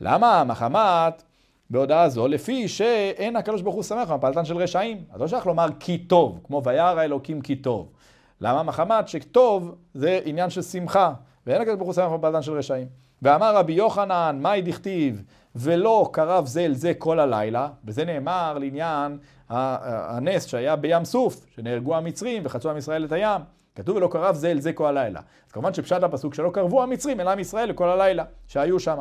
למה? 0.00 0.44
מחמת 0.44 1.22
בהודעה 1.70 2.08
זו, 2.08 2.28
לפי 2.28 2.68
שאין 2.68 3.36
הקדוש 3.36 3.62
ברוך 3.62 3.74
הוא 3.74 3.82
שמח 3.82 4.10
במפלתן 4.10 4.44
של 4.44 4.56
רשעים. 4.56 5.04
אז 5.12 5.20
לא 5.20 5.28
שייך 5.28 5.46
לומר 5.46 5.66
כי 5.80 5.98
טוב, 5.98 6.40
כמו 6.44 6.62
וירא 6.64 7.00
האלוקים 7.00 7.40
כי 7.40 7.56
טוב. 7.56 7.92
למה? 8.40 8.62
מחמת 8.62 9.08
שטוב 9.08 9.74
זה 9.94 10.20
עניין 10.24 10.50
של 10.50 10.62
שמחה, 10.62 11.12
ואין 11.46 11.60
הקדוש 11.60 11.76
ברוך 11.76 11.86
הוא 11.86 11.94
שמח 11.94 12.12
במפלתן 12.12 12.42
של 12.42 12.52
רשעים. 12.52 12.86
ואמר 13.22 13.56
רבי 13.56 13.72
יוחנן, 13.72 14.38
מהי 14.42 14.62
דכתיב, 14.62 15.22
ולא 15.56 16.08
קרב 16.12 16.46
זה 16.46 16.60
אל 16.60 16.74
זה 16.74 16.94
כל 16.94 17.20
הלילה, 17.20 17.68
וזה 17.84 18.04
נאמר 18.04 18.58
לעניין 18.58 19.18
הנס 19.48 20.46
שהיה 20.46 20.76
בים 20.76 21.04
סוף, 21.04 21.46
שנהרגו 21.54 21.96
המצרים 21.96 22.42
וחצו 22.44 22.70
עם 22.70 22.76
ישראל 22.76 23.04
את 23.04 23.12
הים. 23.12 23.40
כתוב 23.74 23.96
ולא 23.96 24.08
קרב 24.12 24.34
זה 24.34 24.50
אל 24.50 24.60
זה 24.60 24.72
כל 24.72 24.86
הלילה. 24.86 25.20
אז 25.46 25.52
כמובן 25.52 25.74
שפשט 25.74 26.02
הפסוק 26.02 26.34
שלא 26.34 26.50
קרבו 26.50 26.82
המצרים 26.82 27.20
אלא 27.20 27.30
עם 27.30 27.38
ישראל 27.38 27.68
לכל 27.68 27.88
הלילה 27.88 28.24
שהיו 28.46 28.80
שם. 28.80 28.98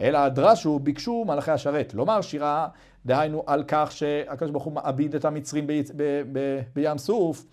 אלא 0.00 0.18
הדרשו 0.18 0.78
ביקשו 0.78 1.24
מלאכי 1.26 1.50
השרת. 1.50 1.94
לומר 1.94 2.20
שירה, 2.20 2.68
דהיינו 3.06 3.42
על 3.46 3.64
כך 3.68 3.92
שהקדוש 3.92 4.50
ברוך 4.50 4.64
הוא 4.64 4.72
מעביד 4.72 5.14
את 5.14 5.24
המצרים 5.24 5.66
ב, 5.66 5.72
ב, 5.96 6.22
ב, 6.32 6.60
בים 6.74 6.98
סוף. 6.98 7.44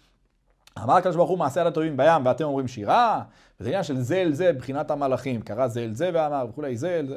אמר 0.83 0.93
הקדוש 0.93 1.15
ברוך 1.15 1.29
הוא 1.29 1.37
מעשה 1.37 1.61
על 1.61 1.67
הטובים 1.67 1.97
בים 1.97 2.25
ואתם 2.25 2.43
אומרים 2.43 2.67
שירה, 2.67 3.21
וזה 3.59 3.69
עניין 3.69 3.83
של 3.83 4.01
זה 4.01 4.15
אל 4.15 4.33
זה 4.33 4.53
בחינת 4.53 4.91
המלאכים. 4.91 5.41
קרא 5.41 5.67
זה 5.67 5.83
אל 5.83 5.93
זה 5.93 6.09
ואמר 6.13 6.45
וכולי 6.49 6.77
זה 6.77 6.89
אל 6.99 7.07
זה. 7.07 7.15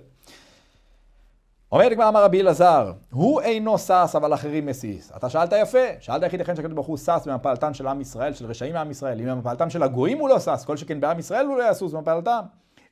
אומרת 1.73 1.93
כבר 1.93 2.09
אמר 2.09 2.25
רבי 2.25 2.41
אלעזר, 2.41 2.93
הוא 3.11 3.41
אינו 3.41 3.79
שש 3.79 4.17
אבל 4.17 4.35
אחרים 4.35 4.67
מסיס. 4.67 5.13
אתה 5.17 5.31
שאלת 5.31 5.53
יפה, 5.63 5.79
שאלת 6.01 6.23
איך 6.23 6.33
ייתכן 6.33 6.57
שהקדוש 6.57 6.75
ברוך 6.75 6.87
הוא 6.87 6.97
שש 6.97 7.27
במפלתם 7.27 7.75
של 7.75 7.87
עם 7.87 8.01
ישראל, 8.01 8.35
של 8.35 8.47
רשעים 8.47 8.75
מעם 8.75 8.91
ישראל. 8.91 9.21
אם 9.21 9.27
במפלתם 9.27 9.71
של 9.71 9.83
הגויים 9.83 10.19
הוא 10.19 10.29
לא 10.29 10.41
שש, 10.41 10.65
כל 10.67 10.77
שכן 10.77 11.01
בעם 11.01 11.19
ישראל 11.19 11.47
הוא 11.47 11.59
לא 11.59 11.71
יסוס 11.71 11.93
במפלתם. 11.93 12.41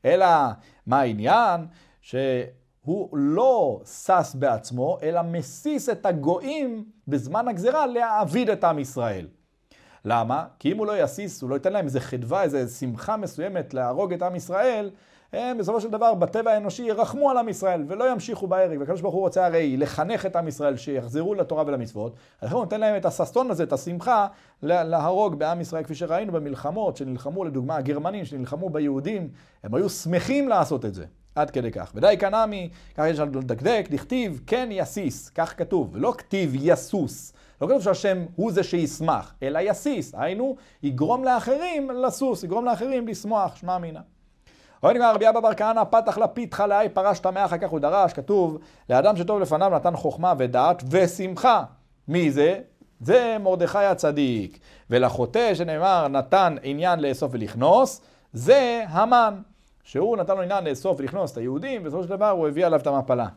אלא 0.05 0.27
מה 0.87 1.01
העניין? 1.01 1.67
שהוא 2.07 3.09
לא 3.13 3.81
שש 3.85 4.35
בעצמו, 4.35 4.99
אלא 5.03 5.23
מסיס 5.23 5.89
את 5.89 6.07
הגויים 6.07 6.85
בזמן 7.09 7.49
הגזרה 7.49 7.87
להעביד 7.87 8.51
את 8.51 8.65
עם 8.65 8.79
ישראל. 8.79 9.29
למה? 10.05 10.47
כי 10.59 10.73
אם 10.73 10.79
הוא 10.79 10.87
לא 10.87 11.03
יסיס, 11.03 11.43
הוא 11.43 11.51
לא 11.51 11.55
ייתן 11.55 11.73
להם 11.73 11.85
איזה 11.85 12.01
חדווה, 12.01 12.43
איזה 12.43 12.69
שמחה 12.69 13.17
מסוימת 13.17 13.75
להרוג 13.75 14.13
את 14.13 14.23
עם 14.23 14.37
ישראל, 14.37 14.91
הם 15.33 15.59
בסופו 15.59 15.81
של 15.81 15.91
דבר 15.91 16.15
בטבע 16.15 16.51
האנושי 16.51 16.83
ירחמו 16.83 17.31
על 17.31 17.39
עם 17.39 17.49
ישראל 17.49 17.85
ולא 17.89 18.13
ימשיכו 18.13 18.47
בהרג. 18.47 18.79
והקדוש 18.81 19.01
ברוך 19.01 19.15
הוא 19.15 19.23
רוצה 19.23 19.47
הרי 19.47 19.77
לחנך 19.77 20.27
את 20.27 20.37
עם 20.37 20.49
ישראל 20.49 20.77
שיחזרו 20.77 21.35
לתורה 21.35 21.65
ולמצוות. 21.67 22.17
אז 22.41 22.53
הוא 22.53 22.61
נותן 22.61 22.81
להם 22.81 22.97
את 22.97 23.05
הששון 23.05 23.51
הזה, 23.51 23.63
את 23.63 23.73
השמחה, 23.73 24.27
להרוג 24.63 25.35
בעם 25.35 25.61
ישראל, 25.61 25.85
כפי 25.85 25.95
שראינו 25.95 26.33
במלחמות 26.33 26.97
שנלחמו, 26.97 27.45
לדוגמה 27.45 27.77
הגרמנים 27.77 28.25
שנלחמו 28.25 28.71
ביהודים, 28.71 29.29
הם 29.63 29.75
היו 29.75 29.89
שמחים 29.89 30.49
לעשות 30.49 30.85
את 30.85 30.95
זה. 30.95 31.05
עד 31.37 31.51
כדי 31.51 31.71
כך. 31.71 31.93
ודי 31.95 32.17
קנמי, 32.19 32.69
ככה 32.95 33.09
יש 33.09 33.19
לנו 33.19 33.41
לדקדק, 33.41 33.89
דכתיב 33.91 34.41
כן 34.47 34.69
יסיס, 34.73 35.29
כך 35.29 35.59
כתוב, 35.59 35.97
לא 35.97 36.15
כתיב 36.19 36.53
יסוס. 36.55 37.33
לא 37.61 37.67
כתוב 37.67 37.83
שהשם 37.83 38.25
הוא 38.37 38.53
זה 38.53 38.63
שישמח, 38.63 39.35
אלא 39.43 39.59
יסיס, 39.63 40.15
היינו, 40.19 40.57
יגרום 40.83 41.25
לאחרים 41.25 41.91
לסוס, 41.91 42.45
יגרום 42.45 42.65
לאחרים 42.65 43.09
לשמוח, 43.09 43.57
שמע 43.57 43.77
אמינא. 43.77 44.01
רואה 44.83 44.95
נגמר 44.95 45.15
רבי 45.15 45.29
אבא 45.29 45.41
בר 45.41 45.55
כהנא, 45.55 45.85
פתח 45.85 46.19
לפיד 46.19 46.55
חלאי, 46.55 46.89
פרש 46.89 47.19
טמא, 47.19 47.45
אחר 47.45 47.59
כך 47.59 47.69
הוא 47.69 47.81
דרש, 47.81 48.13
כתוב, 48.13 48.59
לאדם 48.91 49.17
שטוב 49.17 49.41
לפניו 49.41 49.71
נתן 49.71 49.97
חוכמה 49.97 50.35
ודעת 50.39 50.83
ושמחה. 50.91 51.65
מי 52.09 52.31
זה? 52.31 52.61
זה 53.01 53.37
מרדכי 53.41 53.79
הצדיק. 53.79 54.59
ולחוטא 54.91 55.55
שנאמר 55.55 56.09
נתן 56.09 56.57
עניין 56.63 57.01
לאסוף 57.01 57.31
ולכנוס, 57.35 58.01
זה 58.33 58.85
המן. 58.89 59.35
שהוא 59.87 60.17
נתן 60.17 60.37
לו 60.37 60.43
עניין 60.43 60.65
לאסוף 60.65 61.01
ולכנוס 61.01 61.33
את 61.33 61.37
היהודים, 61.37 61.83
ובסופו 61.83 62.03
של 62.03 62.09
דבר 62.09 62.31
הוא 62.31 62.49
הביא 62.49 62.67
עליו 62.67 62.81
את 62.81 62.87
המפלה. 62.87 63.29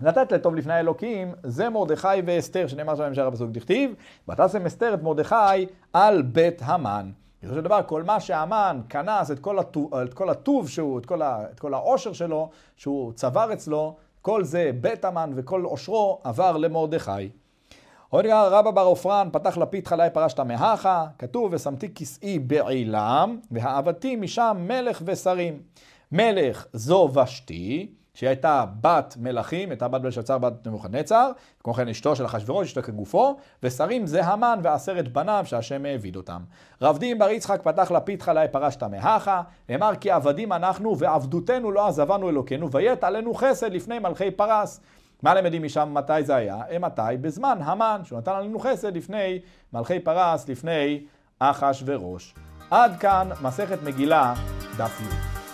לתת 0.00 0.32
לטוב 0.32 0.54
לפני 0.54 0.72
האלוקים, 0.72 1.34
זה 1.42 1.68
מרדכי 1.68 2.08
ואסתר, 2.26 2.66
שנאמר 2.66 2.96
שם 2.96 3.02
במשך 3.02 3.22
הפסוק 3.22 3.50
דכתיב, 3.50 3.94
ותשם 4.28 4.66
אסתר 4.66 4.94
את 4.94 5.02
מרדכי 5.02 5.66
על 5.92 6.22
בית 6.22 6.62
המן. 6.64 7.10
בסופו 7.42 7.56
של 7.56 7.64
דבר, 7.64 7.80
כל 7.86 8.02
מה 8.02 8.20
שהמן 8.20 8.80
כנס, 8.88 9.30
את 9.30 9.38
כל, 9.38 9.58
הטוב, 9.58 9.94
את 9.94 10.14
כל 10.14 10.30
הטוב 10.30 10.68
שהוא, 10.68 10.98
את 10.98 11.06
כל, 11.06 11.22
ה, 11.22 11.44
את 11.52 11.60
כל 11.60 11.74
העושר 11.74 12.12
שלו, 12.12 12.50
שהוא 12.76 13.12
צבר 13.12 13.52
אצלו, 13.52 13.96
כל 14.22 14.44
זה 14.44 14.70
בית 14.80 15.04
המן 15.04 15.30
וכל 15.34 15.62
עושרו 15.62 16.20
עבר 16.24 16.56
למרדכי. 16.56 17.30
רבא 18.12 18.70
בר 18.70 18.82
עופרן, 18.82 19.28
פתח 19.32 19.58
לפיד 19.58 19.86
חלאי 19.86 20.08
פרשת 20.12 20.40
מהכה, 20.40 21.06
כתוב 21.18 21.52
ושמתי 21.52 21.94
כסאי 21.94 22.38
בעילם, 22.38 23.38
והעבדתי 23.50 24.16
משם 24.16 24.56
מלך 24.60 25.02
ושרים. 25.04 25.62
מלך 26.12 26.66
זו 26.72 27.10
ושתי, 27.14 27.92
שהיא 28.14 28.28
הייתה 28.28 28.64
בת 28.80 29.14
מלכים, 29.20 29.70
הייתה 29.70 29.88
בת 29.88 30.00
בלשצר, 30.00 30.38
בת 30.38 30.66
נבוכדנצר, 30.66 31.30
כמו 31.64 31.74
כן 31.74 31.88
אשתו 31.88 32.16
של 32.16 32.26
אחשוורוש, 32.26 32.66
אשתו 32.66 32.82
כגופו, 32.82 33.36
ושרים 33.62 34.06
זה 34.06 34.24
המן 34.24 34.60
ועשרת 34.62 35.12
בניו 35.12 35.42
שהשם 35.46 35.84
העביד 35.84 36.16
אותם. 36.16 36.40
רב 36.82 36.98
דין 36.98 37.18
בר 37.18 37.30
יצחק 37.30 37.62
פתח 37.62 37.90
לפיד 37.90 38.22
חלאי 38.22 38.46
פרשת 38.52 38.82
מהכה, 38.82 39.42
נאמר 39.68 39.94
כי 40.00 40.10
עבדים 40.10 40.52
אנחנו 40.52 40.98
ועבדותנו 40.98 41.72
לא 41.72 41.86
עזבנו 41.86 42.28
אלוקינו, 42.28 42.70
ויית 42.70 43.04
עלינו 43.04 43.34
חסד 43.34 43.72
לפני 43.72 43.98
מלכי 43.98 44.30
פרס. 44.30 44.80
מה 45.22 45.34
למדים 45.34 45.62
משם 45.62 45.88
מתי 45.92 46.22
זה 46.22 46.34
היה? 46.34 46.56
מתי? 46.80 47.02
בזמן 47.20 47.58
המן, 47.62 48.00
שהוא 48.04 48.18
נתן 48.18 48.32
עלינו 48.32 48.58
חסד 48.58 48.96
לפני 48.96 49.40
מלכי 49.72 50.00
פרס, 50.00 50.48
לפני 50.48 51.04
אחש 51.38 51.82
וראש. 51.86 52.34
עד 52.70 53.00
כאן 53.00 53.28
מסכת 53.42 53.82
מגילה, 53.82 54.34
דף 54.76 55.00
י'. 55.00 55.47